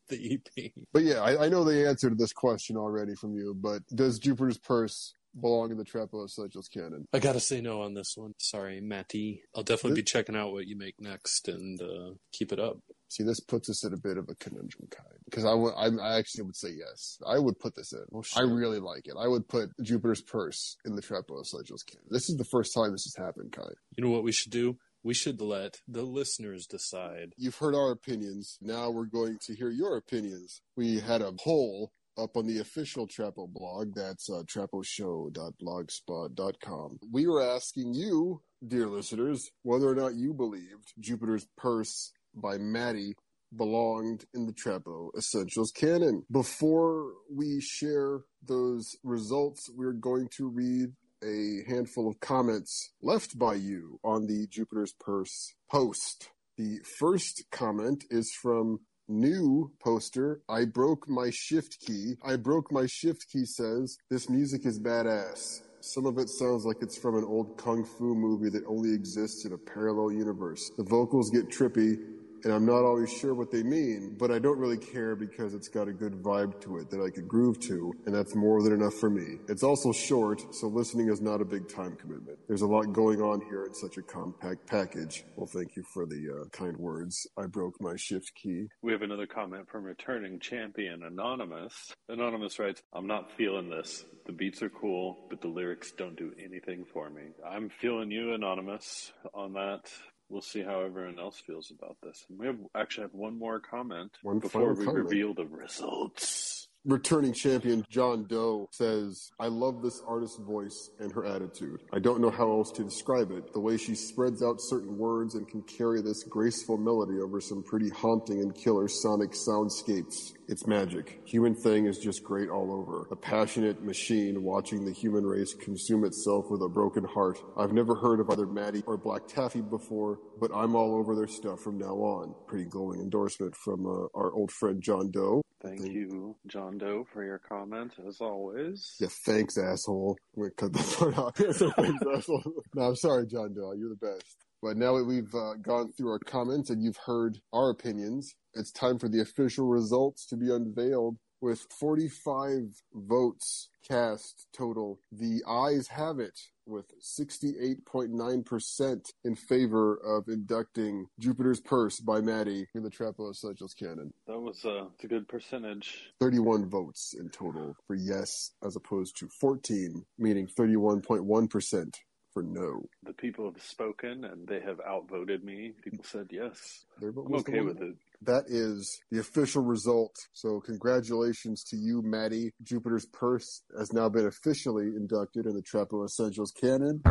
the 0.08 0.40
EP. 0.58 0.72
But 0.94 1.04
yeah, 1.04 1.22
I, 1.22 1.46
I 1.46 1.50
know 1.50 1.64
the 1.64 1.88
answer 1.88 2.10
to 2.10 2.16
this 2.16 2.34
question 2.34 2.78
already 2.78 3.16
from 3.16 3.34
you. 3.34 3.56
But 3.60 3.82
does 3.94 4.20
Jupiter's 4.20 4.58
Purse 4.58 5.14
belong 5.40 5.72
in 5.72 5.78
the 5.78 5.86
Trapo 5.86 6.26
Essentials 6.26 6.68
canon? 6.68 7.08
I 7.14 7.20
gotta 7.20 7.40
say 7.40 7.62
no 7.62 7.82
on 7.82 7.94
this 7.94 8.16
one. 8.16 8.34
Sorry, 8.38 8.82
Maddie. 8.82 9.44
I'll 9.56 9.64
definitely 9.64 10.02
be 10.02 10.04
checking 10.04 10.36
out 10.36 10.52
what 10.52 10.68
you 10.68 10.78
make 10.78 10.96
next 11.00 11.48
and 11.48 11.82
uh, 11.82 12.12
keep 12.32 12.52
it 12.52 12.60
up. 12.60 12.80
See, 13.10 13.24
this 13.24 13.40
puts 13.40 13.70
us 13.70 13.84
in 13.84 13.92
a 13.92 13.98
bit 13.98 14.18
of 14.18 14.30
a 14.30 14.36
conundrum, 14.36 14.88
Kai. 14.92 15.04
Because 15.26 15.44
I 15.44 15.54
would, 15.54 15.74
I, 15.76 15.88
I 16.02 16.20
actually 16.20 16.44
would 16.44 16.56
say 16.56 16.70
yes. 16.70 17.18
I 17.28 17.40
would 17.40 17.60
put 17.60 17.76
this 17.76 17.92
in. 17.92 18.06
Oh, 18.14 18.24
I 18.38 18.42
really 18.42 18.80
like 18.80 19.08
it. 19.08 19.16
I 19.20 19.28
would 19.28 19.48
put 19.48 19.72
Jupiter's 19.82 20.22
Purse 20.22 20.78
in 20.86 20.96
the 20.96 21.02
Trapo 21.02 21.42
Essentials 21.42 21.82
canon. 21.84 22.06
This 22.12 22.30
is 22.30 22.38
the 22.38 22.46
first 22.46 22.72
time 22.74 22.92
this 22.92 23.06
has 23.06 23.16
happened, 23.16 23.52
Kai. 23.52 23.72
You 23.98 24.04
know 24.04 24.12
what 24.12 24.24
we 24.24 24.32
should 24.32 24.52
do? 24.52 24.78
We 25.04 25.16
should 25.16 25.42
let 25.42 25.78
the 25.88 26.04
listeners 26.04 26.68
decide. 26.68 27.34
You've 27.36 27.56
heard 27.56 27.74
our 27.74 27.92
opinions. 27.92 28.60
Now 28.62 28.92
we're 28.92 29.06
going 29.06 29.40
to 29.46 29.56
hear 29.56 29.70
your 29.70 29.98
opinions. 29.98 30.62
We 30.76 31.00
had 31.00 31.22
a 31.22 31.32
poll 31.32 31.94
up 32.18 32.36
on 32.36 32.46
the 32.46 32.60
official 32.60 33.08
Trapo 33.08 33.48
blog. 33.48 33.96
That's 33.96 34.30
uh, 34.30 34.44
traposhow.blogspot.com. 34.44 37.00
We 37.12 37.28
were 37.28 37.42
asking 37.42 37.94
you, 37.94 38.42
dear 38.68 38.88
listeners, 38.88 39.50
whether 39.64 39.88
or 39.88 39.96
not 39.96 40.16
you 40.16 40.34
believed 40.34 40.92
Jupiter's 41.00 41.48
Purse 41.58 42.12
by 42.36 42.58
Maddie 42.58 43.16
belonged 43.56 44.26
in 44.34 44.46
the 44.46 44.54
Trapo 44.54 45.10
Essentials 45.18 45.72
canon. 45.72 46.24
Before 46.32 47.14
we 47.32 47.60
share 47.62 48.22
those 48.46 48.96
results, 49.04 49.70
we're 49.76 49.94
going 49.94 50.30
to 50.38 50.48
read 50.48 50.94
a 51.24 51.64
handful 51.68 52.08
of 52.08 52.20
comments 52.20 52.94
left 53.02 53.38
by 53.38 53.56
you 53.56 54.00
on 54.04 54.28
the 54.28 54.48
Jupiter's 54.48 54.94
Purse 55.00 55.54
post. 55.70 56.30
The 56.58 56.80
first 57.00 57.44
comment 57.52 58.06
is 58.10 58.32
from 58.42 58.80
new 59.08 59.72
poster. 59.84 60.42
I 60.48 60.66
broke 60.66 61.10
my 61.10 61.32
shift 61.34 61.78
key. 61.80 62.16
I 62.24 62.36
broke 62.36 62.72
my 62.72 62.86
shift 62.86 63.26
key 63.32 63.46
says, 63.46 63.98
this 64.10 64.30
music 64.30 64.66
is 64.66 64.80
badass. 64.80 65.62
Some 65.82 66.06
of 66.06 66.18
it 66.18 66.30
sounds 66.30 66.66
like 66.66 66.78
it's 66.82 66.98
from 66.98 67.18
an 67.18 67.24
old 67.24 67.58
kung 67.58 67.86
fu 67.86 68.14
movie 68.14 68.50
that 68.50 68.66
only 68.68 68.94
exists 68.94 69.46
in 69.46 69.54
a 69.54 69.58
parallel 69.58 70.12
universe. 70.12 70.70
The 70.78 70.84
vocals 70.84 71.30
get 71.30 71.50
trippy, 71.50 71.98
and 72.44 72.54
I'm 72.54 72.66
not 72.66 72.84
always 72.84 73.12
sure 73.12 73.34
what 73.34 73.52
they 73.52 73.64
mean, 73.64 74.16
but 74.18 74.32
I 74.32 74.40
don't 74.40 74.58
really 74.58 74.78
care 74.78 75.16
because 75.16 75.54
it's 75.54 75.68
got 75.68 75.88
a 75.88 75.94
good 75.94 76.14
vibe 76.14 76.60
to 76.62 76.78
it 76.78 76.90
that 76.92 77.02
I 77.02 77.10
could 77.10 77.28
groove 77.28 77.60
to, 77.62 77.94
and 78.06 78.14
that's 78.14 78.36
more 78.36 78.62
than 78.62 78.74
enough 78.74 78.96
for 78.96 79.10
me. 79.10 79.38
It's 79.48 79.64
also 79.64 79.92
short, 79.92 80.54
so 80.54 80.68
listening 80.68 81.10
is 81.10 81.22
not 81.22 81.42
a 81.42 81.46
big 81.46 81.68
time 81.68 81.96
commitment. 81.96 82.40
There's 82.48 82.62
a 82.62 82.68
lot 82.68 82.94
going 82.94 83.22
on 83.22 83.42
here 83.42 83.66
in 83.66 83.74
such 83.74 83.98
a 83.98 84.02
compact 84.02 84.66
package. 84.68 85.26
Well, 85.36 85.48
thank 85.48 85.76
you 85.76 85.84
for 85.84 86.06
the 86.06 86.42
uh, 86.42 86.50
kind 86.50 86.78
words. 86.78 87.28
I 87.38 87.46
broke 87.46 87.80
my 87.82 87.96
shift 87.96 88.34
key. 88.36 88.68
We 88.82 88.92
have 88.92 89.02
another 89.02 89.28
comment 89.28 89.70
from 89.70 89.84
returning 89.84 90.40
champion 90.40 91.04
Anonymous. 91.04 91.94
Anonymous 92.08 92.60
writes, 92.60 92.82
I'm 92.94 93.08
not 93.08 93.32
feeling 93.38 93.70
this. 93.70 94.06
The 94.26 94.32
beats 94.34 94.62
are 94.62 94.70
cool, 94.70 95.26
but 95.30 95.42
the 95.42 95.48
lyrics 95.48 95.92
don't 95.92 96.16
do 96.16 96.34
anything 96.44 96.86
for 96.94 97.10
me. 97.10 97.24
I'm 97.46 97.70
feeling 97.70 98.12
you, 98.12 98.34
Anonymous, 98.34 99.12
on 99.34 99.54
that. 99.54 99.92
We'll 100.30 100.42
see 100.42 100.62
how 100.62 100.82
everyone 100.82 101.20
else 101.20 101.40
feels 101.46 101.72
about 101.72 101.98
this. 102.04 102.26
And 102.30 102.38
we 102.38 102.46
have 102.46 102.58
actually 102.76 103.04
have 103.04 103.14
one 103.14 103.38
more 103.38 103.60
comment 103.60 104.12
One 104.22 104.40
before 104.40 104.74
we 104.74 104.86
comment. 104.86 105.06
reveal 105.06 105.34
the 105.34 105.46
results. 105.46 106.68
Returning 106.86 107.34
champion 107.34 107.86
John 107.90 108.26
Doe 108.26 108.70
says, 108.72 109.32
I 109.38 109.48
love 109.48 109.82
this 109.82 110.02
artist's 110.08 110.40
voice 110.40 110.92
and 111.00 111.12
her 111.12 111.26
attitude. 111.26 111.82
I 111.92 112.00
don't 112.00 112.22
know 112.22 112.30
how 112.30 112.50
else 112.50 112.72
to 112.74 112.84
describe 112.84 113.32
it. 113.32 113.52
The 113.54 113.60
way 113.60 113.76
she 113.76 113.96
spreads 113.96 114.42
out 114.42 114.62
certain 114.62 114.98
words 114.98 115.36
and 115.36 115.46
can 115.48 115.62
carry 115.64 116.02
this 116.02 116.24
graceful 116.24 116.78
melody 116.78 117.20
over 117.20 117.42
some 117.42 117.64
pretty 117.64 117.90
haunting 117.90 118.40
and 118.40 118.56
killer 118.56 118.88
sonic 118.88 119.32
soundscapes. 119.32 120.34
It's 120.52 120.66
magic. 120.66 121.22
Human 121.26 121.54
Thing 121.54 121.86
is 121.86 122.00
just 122.00 122.24
great 122.24 122.50
all 122.50 122.74
over. 122.74 123.08
A 123.12 123.16
passionate 123.16 123.84
machine 123.84 124.42
watching 124.42 124.84
the 124.84 124.92
human 124.92 125.24
race 125.24 125.54
consume 125.54 126.04
itself 126.06 126.50
with 126.50 126.64
a 126.64 126.68
broken 126.68 127.04
heart. 127.04 127.38
I've 127.56 127.72
never 127.72 127.94
heard 127.94 128.20
of 128.20 128.32
either 128.32 128.48
Maddie 128.48 128.82
or 128.88 128.98
Black 128.98 129.28
Taffy 129.28 129.62
before, 129.62 130.18
but 130.40 130.50
I'm 130.52 130.76
all 130.76 130.96
over 130.96 131.16
their 131.16 131.28
stuff 131.28 131.60
from 131.60 131.78
now 131.78 131.94
on. 131.94 132.34
Pretty 132.48 132.66
glowing 132.66 133.00
endorsement 133.00 133.56
from 133.56 133.86
uh, 133.86 134.08
our 134.18 134.34
old 134.34 134.52
friend 134.52 134.82
John 134.82 135.12
Doe. 135.12 135.44
Thank 135.62 135.82
you, 135.86 136.36
John 136.48 136.80
Doe, 136.80 137.06
for 137.14 137.24
your 137.24 137.38
comment, 137.38 137.94
as 138.08 138.20
always. 138.20 138.96
Yeah, 139.00 139.10
thanks, 139.28 139.56
asshole. 139.56 140.18
I'm 140.36 140.42
gonna 140.44 140.52
cut 140.58 140.74
that 140.74 140.96
part 140.98 141.18
out. 141.20 141.40
Yeah, 141.40 141.52
so 141.52 141.70
thanks, 141.70 142.04
asshole. 142.12 142.42
No, 142.74 142.82
I'm 142.82 142.96
sorry, 142.96 143.28
John 143.28 143.54
Doe. 143.54 143.74
You're 143.78 143.90
the 143.90 143.96
best. 143.98 144.36
But 144.62 144.78
now 144.78 144.98
that 144.98 145.06
we've 145.06 145.34
uh, 145.34 145.54
gone 145.62 145.92
through 145.92 146.12
our 146.12 146.20
comments 146.20 146.70
and 146.70 146.84
you've 146.84 147.00
heard 147.06 147.40
our 147.54 147.70
opinions, 147.70 148.36
it's 148.54 148.72
time 148.72 149.00
for 149.00 149.08
the 149.08 149.22
official 149.22 149.68
results 149.68 150.26
to 150.28 150.36
be 150.36 150.52
unveiled. 150.52 151.18
With 151.42 151.66
45 151.80 152.84
votes 152.94 153.70
cast 153.88 154.48
total, 154.52 155.00
the 155.10 155.42
ayes 155.48 155.88
have 155.88 156.20
it 156.20 156.38
with 156.66 156.92
68.9% 157.02 159.14
in 159.24 159.36
favor 159.36 159.96
of 159.96 160.28
inducting 160.28 161.08
Jupiter's 161.18 161.62
Purse 161.62 162.02
by 162.02 162.20
Maddie 162.20 162.68
in 162.76 162.84
the 162.84 162.90
Trapo 162.90 163.32
Essentials 163.32 163.74
canon. 163.74 164.14
That 164.28 164.40
was 164.40 164.66
uh, 164.66 164.88
it's 164.94 165.06
a 165.06 165.08
good 165.08 165.30
percentage. 165.30 166.12
31 166.20 166.70
votes 166.70 167.16
in 167.18 167.30
total 167.30 167.78
for 167.88 167.96
yes, 167.96 168.52
as 168.62 168.76
opposed 168.76 169.16
to 169.20 169.30
14, 169.40 170.06
meaning 170.18 170.48
31.1% 170.48 171.94
for 172.34 172.44
no. 172.44 172.88
The 173.04 173.14
people 173.14 173.46
have 173.46 173.62
spoken 173.62 174.26
and 174.26 174.48
they 174.48 174.60
have 174.62 174.80
outvoted 174.88 175.44
me. 175.44 175.74
People 175.84 176.04
said 176.04 176.28
yes. 176.32 176.86
I'm 177.02 177.18
okay 177.18 177.62
with 177.62 177.82
it. 177.82 177.96
That 178.22 178.46
is 178.48 179.02
the 179.12 179.20
official 179.20 179.64
result. 179.64 180.16
So 180.34 180.60
congratulations 180.60 181.64
to 181.66 181.78
you, 181.78 182.02
Maddie. 182.02 182.54
Jupiter's 182.64 183.06
Purse 183.06 183.64
has 183.78 183.94
now 183.94 184.10
been 184.10 184.28
officially 184.28 184.88
inducted 184.88 185.46
in 185.46 185.56
the 185.56 185.62
Trapo 185.62 186.06
Essentials 186.06 186.52
canon. 186.52 187.02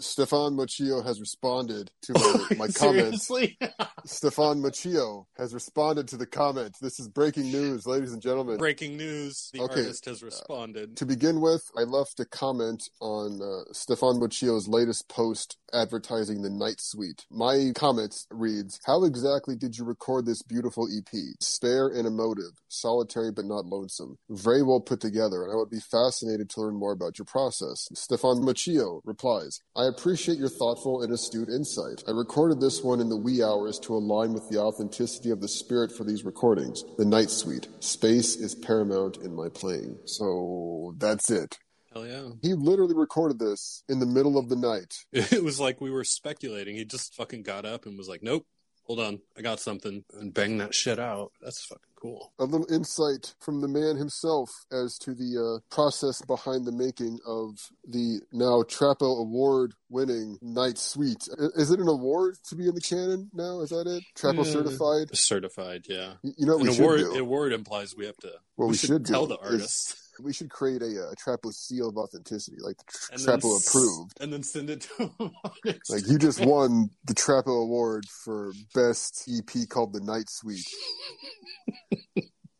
Stephan 0.04 0.56
Moccio 0.56 1.04
has 1.04 1.20
responded 1.20 1.90
to 2.02 2.14
my, 2.14 2.46
my 2.58 2.68
comments. 2.68 3.26
Seriously? 3.26 3.58
Stephan 4.06 4.62
Moccio 4.62 5.26
has 5.38 5.54
responded 5.54 6.08
to 6.08 6.16
the 6.16 6.26
comment. 6.26 6.76
This 6.80 6.98
is 7.00 7.08
breaking 7.08 7.44
news, 7.52 7.86
ladies 7.86 8.12
and 8.12 8.22
gentlemen. 8.22 8.58
Breaking 8.58 8.96
news. 8.96 9.50
The 9.52 9.60
Okay. 9.60 9.80
artist 9.80 10.06
has 10.06 10.22
responded. 10.22 10.96
To 10.96 11.06
begin 11.06 11.40
with, 11.40 11.70
I 11.76 11.82
left 11.82 12.20
a 12.20 12.24
comment 12.24 12.88
on 13.00 13.40
uh, 13.42 13.72
Stephan 13.72 14.20
Moccio's 14.20 14.68
latest 14.68 15.08
post 15.08 15.58
advertising 15.72 16.42
the 16.42 16.50
Night 16.50 16.80
Suite. 16.80 17.26
My 17.30 17.72
comment 17.74 18.14
reads, 18.30 18.80
How 18.86 19.04
exactly 19.04 19.56
did 19.56 19.76
you 19.78 19.84
record 19.84 20.26
this 20.26 20.42
beautiful 20.42 20.88
EP? 20.88 21.12
Spare 21.40 21.88
and 21.88 22.06
emotive, 22.06 22.52
solitary 22.68 23.32
but 23.32 23.44
not 23.44 23.66
lonesome. 23.66 24.18
Very 24.30 24.62
well 24.62 24.80
put 24.80 25.00
together, 25.00 25.42
and 25.44 25.52
I 25.52 25.56
would 25.56 25.70
be 25.70 25.80
fascinated 25.80 26.50
to 26.50 26.60
learn 26.62 26.76
more 26.76 26.92
about 26.92 27.18
your 27.18 27.26
process. 27.26 27.88
Stephan 27.94 28.42
Moccio 28.42 29.00
replies, 29.04 29.60
I 29.76 29.89
appreciate 29.90 30.38
your 30.38 30.48
thoughtful 30.48 31.02
and 31.02 31.12
astute 31.12 31.48
insight. 31.48 32.02
I 32.08 32.12
recorded 32.12 32.60
this 32.60 32.82
one 32.82 33.00
in 33.00 33.08
the 33.08 33.16
wee 33.16 33.42
hours 33.42 33.78
to 33.80 33.94
align 33.94 34.32
with 34.32 34.48
the 34.48 34.58
authenticity 34.58 35.30
of 35.30 35.40
the 35.40 35.48
spirit 35.48 35.92
for 35.92 36.04
these 36.04 36.24
recordings. 36.24 36.84
The 36.96 37.04
Night 37.04 37.30
Suite. 37.30 37.68
Space 37.80 38.36
is 38.36 38.54
paramount 38.54 39.18
in 39.18 39.34
my 39.34 39.48
playing. 39.48 39.98
So 40.06 40.94
that's 40.98 41.30
it. 41.30 41.58
Hell 41.92 42.06
yeah. 42.06 42.28
He 42.40 42.54
literally 42.54 42.94
recorded 42.94 43.38
this 43.38 43.82
in 43.88 43.98
the 43.98 44.06
middle 44.06 44.38
of 44.38 44.48
the 44.48 44.56
night. 44.56 44.94
It 45.12 45.44
was 45.44 45.60
like 45.60 45.80
we 45.80 45.90
were 45.90 46.04
speculating. 46.04 46.76
He 46.76 46.84
just 46.84 47.14
fucking 47.14 47.42
got 47.42 47.64
up 47.64 47.84
and 47.84 47.98
was 47.98 48.08
like, 48.08 48.22
nope, 48.22 48.46
hold 48.84 49.00
on. 49.00 49.20
I 49.36 49.42
got 49.42 49.60
something. 49.60 50.04
And 50.14 50.32
bang 50.32 50.58
that 50.58 50.74
shit 50.74 50.98
out. 50.98 51.32
That's 51.42 51.64
fucking 51.64 51.89
cool. 52.00 52.32
A 52.38 52.44
little 52.44 52.66
insight 52.72 53.34
from 53.40 53.60
the 53.60 53.68
man 53.68 53.96
himself 53.96 54.48
as 54.72 54.96
to 54.98 55.14
the 55.14 55.60
uh, 55.60 55.74
process 55.74 56.22
behind 56.22 56.64
the 56.66 56.72
making 56.72 57.18
of 57.26 57.58
the 57.86 58.20
now 58.32 58.62
Trapo 58.62 59.20
Award 59.20 59.74
winning 59.88 60.38
Night 60.42 60.78
Suite. 60.78 61.28
Is 61.56 61.70
it 61.70 61.80
an 61.80 61.88
award 61.88 62.36
to 62.48 62.56
be 62.56 62.66
in 62.68 62.74
the 62.74 62.80
canon 62.80 63.30
now? 63.34 63.60
Is 63.60 63.70
that 63.70 63.86
it? 63.86 64.02
Trapo 64.16 64.44
Yeah. 64.44 64.52
certified? 64.52 65.16
Certified, 65.16 65.84
yeah. 65.88 66.14
You 66.22 66.32
you 66.38 66.46
know 66.46 66.54
what 66.56 66.62
An 66.62 66.68
we 66.68 66.74
should 66.74 66.80
award, 66.82 67.00
do? 67.00 67.18
award 67.20 67.52
implies 67.52 67.94
we 67.96 68.06
have 68.06 68.16
to. 68.18 68.32
What 68.56 68.68
we 68.70 68.76
should 68.76 69.04
do 69.04 69.12
tell 69.12 69.26
the 69.26 69.36
is- 69.38 69.40
artist. 69.52 69.96
We 70.22 70.32
should 70.32 70.50
create 70.50 70.82
a, 70.82 70.86
uh 71.08 71.14
Trapo 71.14 71.52
seal 71.52 71.88
of 71.88 71.96
authenticity, 71.96 72.56
like 72.60 72.76
the 72.78 72.84
tr- 72.86 73.12
And 73.12 73.20
then 73.22 73.40
Trapo 73.40 73.56
s- 73.56 73.68
approved. 73.68 74.12
And 74.20 74.32
then 74.32 74.42
send 74.42 74.70
it 74.70 74.80
to 74.96 75.04
him. 75.18 75.30
Like 75.90 76.06
you 76.08 76.18
just 76.18 76.44
won 76.44 76.90
the 77.04 77.14
Trapo 77.14 77.62
Award 77.62 78.04
for 78.24 78.52
best 78.74 79.28
EP 79.28 79.68
called 79.68 79.92
the 79.92 80.00
Night 80.00 80.28
Suite. 80.30 80.66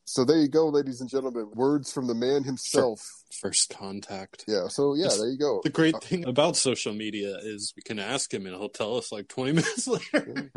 so 0.04 0.24
there 0.24 0.38
you 0.38 0.48
go, 0.48 0.68
ladies 0.68 1.00
and 1.00 1.08
gentlemen. 1.08 1.48
Words 1.54 1.92
from 1.92 2.06
the 2.08 2.14
man 2.14 2.42
himself. 2.44 3.06
First 3.40 3.70
contact. 3.70 4.44
Yeah. 4.48 4.68
So 4.68 4.94
yeah, 4.94 5.04
It's- 5.06 5.18
there 5.20 5.28
you 5.30 5.38
go. 5.38 5.60
The 5.62 5.70
great 5.70 5.96
thing 6.02 6.26
about 6.26 6.56
social 6.56 6.92
media 6.92 7.36
is 7.42 7.72
we 7.76 7.82
can 7.82 7.98
ask 7.98 8.32
him 8.34 8.44
and 8.46 8.54
he'll 8.56 8.68
tell 8.68 8.96
us 8.96 9.12
like 9.12 9.28
20 9.28 9.52
minutes 9.60 9.86
later. 9.86 10.50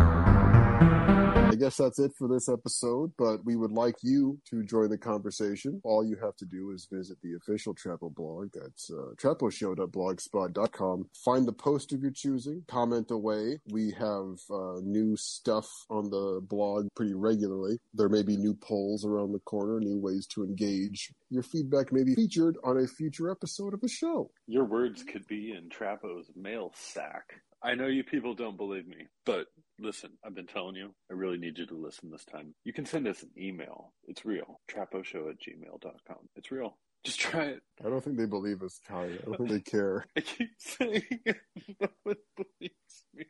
Guess 1.63 1.77
that's 1.77 1.97
it 1.97 2.11
for 2.17 2.27
this 2.27 2.49
episode, 2.49 3.13
but 3.17 3.45
we 3.45 3.55
would 3.55 3.71
like 3.71 3.95
you 4.03 4.37
to 4.49 4.65
join 4.65 4.89
the 4.89 4.97
conversation. 4.97 5.79
All 5.85 6.05
you 6.05 6.17
have 6.21 6.35
to 6.39 6.45
do 6.45 6.71
is 6.71 6.89
visit 6.91 7.19
the 7.23 7.35
official 7.35 7.73
Trapo 7.73 8.13
blog. 8.13 8.49
That's 8.53 8.91
uh, 8.91 9.13
traposhow.blogspot.com. 9.15 11.05
Find 11.23 11.47
the 11.47 11.53
post 11.53 11.93
of 11.93 12.01
your 12.01 12.11
choosing, 12.11 12.65
comment 12.67 13.11
away. 13.11 13.61
We 13.71 13.91
have 13.91 14.39
uh, 14.51 14.81
new 14.81 15.15
stuff 15.15 15.69
on 15.89 16.09
the 16.09 16.41
blog 16.41 16.89
pretty 16.97 17.13
regularly. 17.13 17.79
There 17.93 18.09
may 18.09 18.23
be 18.23 18.35
new 18.35 18.55
polls 18.55 19.05
around 19.05 19.31
the 19.31 19.39
corner, 19.39 19.79
new 19.79 20.01
ways 20.01 20.27
to 20.33 20.43
engage. 20.43 21.13
Your 21.29 21.43
feedback 21.43 21.93
may 21.93 22.03
be 22.03 22.13
featured 22.13 22.57
on 22.65 22.77
a 22.77 22.87
future 22.87 23.31
episode 23.31 23.73
of 23.73 23.79
the 23.79 23.87
show. 23.87 24.31
Your 24.47 24.65
words 24.65 25.01
could 25.03 25.25
be 25.27 25.53
in 25.57 25.69
Trapo's 25.69 26.29
mail 26.35 26.73
sack. 26.75 27.35
I 27.63 27.75
know 27.75 27.87
you 27.87 28.03
people 28.03 28.35
don't 28.35 28.57
believe 28.57 28.85
me, 28.85 29.07
but 29.25 29.45
listen, 29.79 30.11
I've 30.25 30.35
been 30.35 30.47
telling 30.47 30.75
you, 30.75 30.93
I 31.09 31.13
really 31.13 31.37
need 31.37 31.57
you 31.57 31.65
to 31.67 31.75
listen 31.75 32.09
this 32.11 32.25
time. 32.25 32.53
You 32.63 32.73
can 32.73 32.85
send 32.85 33.07
us 33.07 33.23
an 33.23 33.31
email. 33.37 33.93
It's 34.07 34.25
real. 34.25 34.59
Traposhow 34.69 35.29
at 35.29 35.39
gmail.com. 35.39 36.29
It's 36.35 36.51
real. 36.51 36.77
Just 37.03 37.19
try 37.19 37.45
it. 37.45 37.61
I 37.85 37.89
don't 37.89 38.03
think 38.03 38.17
they 38.17 38.25
believe 38.25 38.61
us, 38.63 38.79
Ty. 38.87 39.03
I 39.03 39.17
don't 39.25 39.37
think 39.37 39.49
they 39.49 39.59
care. 39.71 40.05
I 40.15 40.21
keep 40.21 40.49
saying 40.57 41.03
it. 41.25 41.37
No 41.81 41.87
one 42.03 42.15
believes 42.37 43.05
me. 43.13 43.25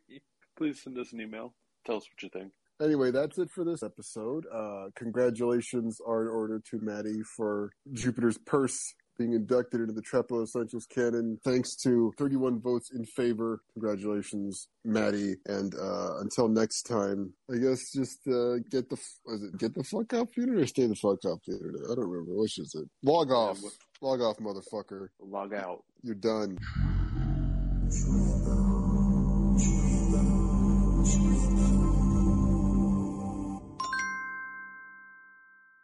Please 0.55 0.81
send 0.83 0.97
us 0.99 1.11
an 1.13 1.21
email. 1.21 1.55
Tell 1.85 1.97
us 1.97 2.03
what 2.11 2.21
you 2.21 2.29
think. 2.29 2.51
Anyway, 2.81 3.11
that's 3.11 3.37
it 3.37 3.49
for 3.49 3.63
this 3.63 3.81
episode. 3.81 4.45
Uh, 4.53 4.85
congratulations 4.95 5.99
are 6.05 6.23
in 6.23 6.27
order 6.27 6.61
to 6.69 6.79
Maddie 6.81 7.21
for 7.37 7.71
Jupiter's 7.93 8.37
Purse 8.37 8.93
being 9.17 9.33
inducted 9.33 9.81
into 9.81 9.93
the 9.93 10.01
Trapo 10.01 10.43
Essentials 10.43 10.85
canon. 10.85 11.37
Thanks 11.43 11.75
to 11.83 12.11
31 12.17 12.59
votes 12.61 12.91
in 12.91 13.05
favor. 13.05 13.61
Congratulations, 13.73 14.67
Maddie. 14.83 15.35
And 15.47 15.73
uh, 15.75 16.17
until 16.19 16.47
next 16.47 16.83
time, 16.83 17.33
I 17.53 17.57
guess 17.57 17.91
just 17.91 18.19
uh, 18.27 18.57
get 18.71 18.89
the 18.89 18.97
f- 18.97 19.19
was 19.25 19.43
it 19.43 19.57
get 19.57 19.73
the 19.75 19.83
fuck 19.83 20.13
off 20.13 20.29
the 20.35 20.41
internet 20.43 20.63
or 20.63 20.67
stay 20.67 20.87
the 20.87 20.95
fuck 20.95 21.23
off 21.25 21.39
the 21.47 21.53
internet. 21.53 21.81
I 21.91 21.95
don't 21.95 22.09
remember. 22.09 22.33
Which 22.41 22.57
is 22.59 22.73
it? 22.75 22.89
Log 23.03 23.31
off. 23.31 23.61
what- 23.61 23.73
Log 24.01 24.19
off, 24.19 24.37
motherfucker. 24.39 25.07
Log 25.21 25.53
out. 25.53 25.83
You're 26.01 26.15
done. 26.15 26.57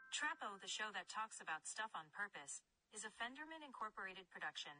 Trapo, 0.10 0.58
the 0.62 0.68
show 0.68 0.90
that 0.94 1.08
talks 1.08 1.38
about 1.40 1.68
stuff 1.70 1.92
on 1.94 2.10
purpose, 2.10 2.62
is 2.94 3.06
a 3.06 3.14
Fenderman 3.22 3.62
Incorporated 3.62 4.26
production. 4.34 4.74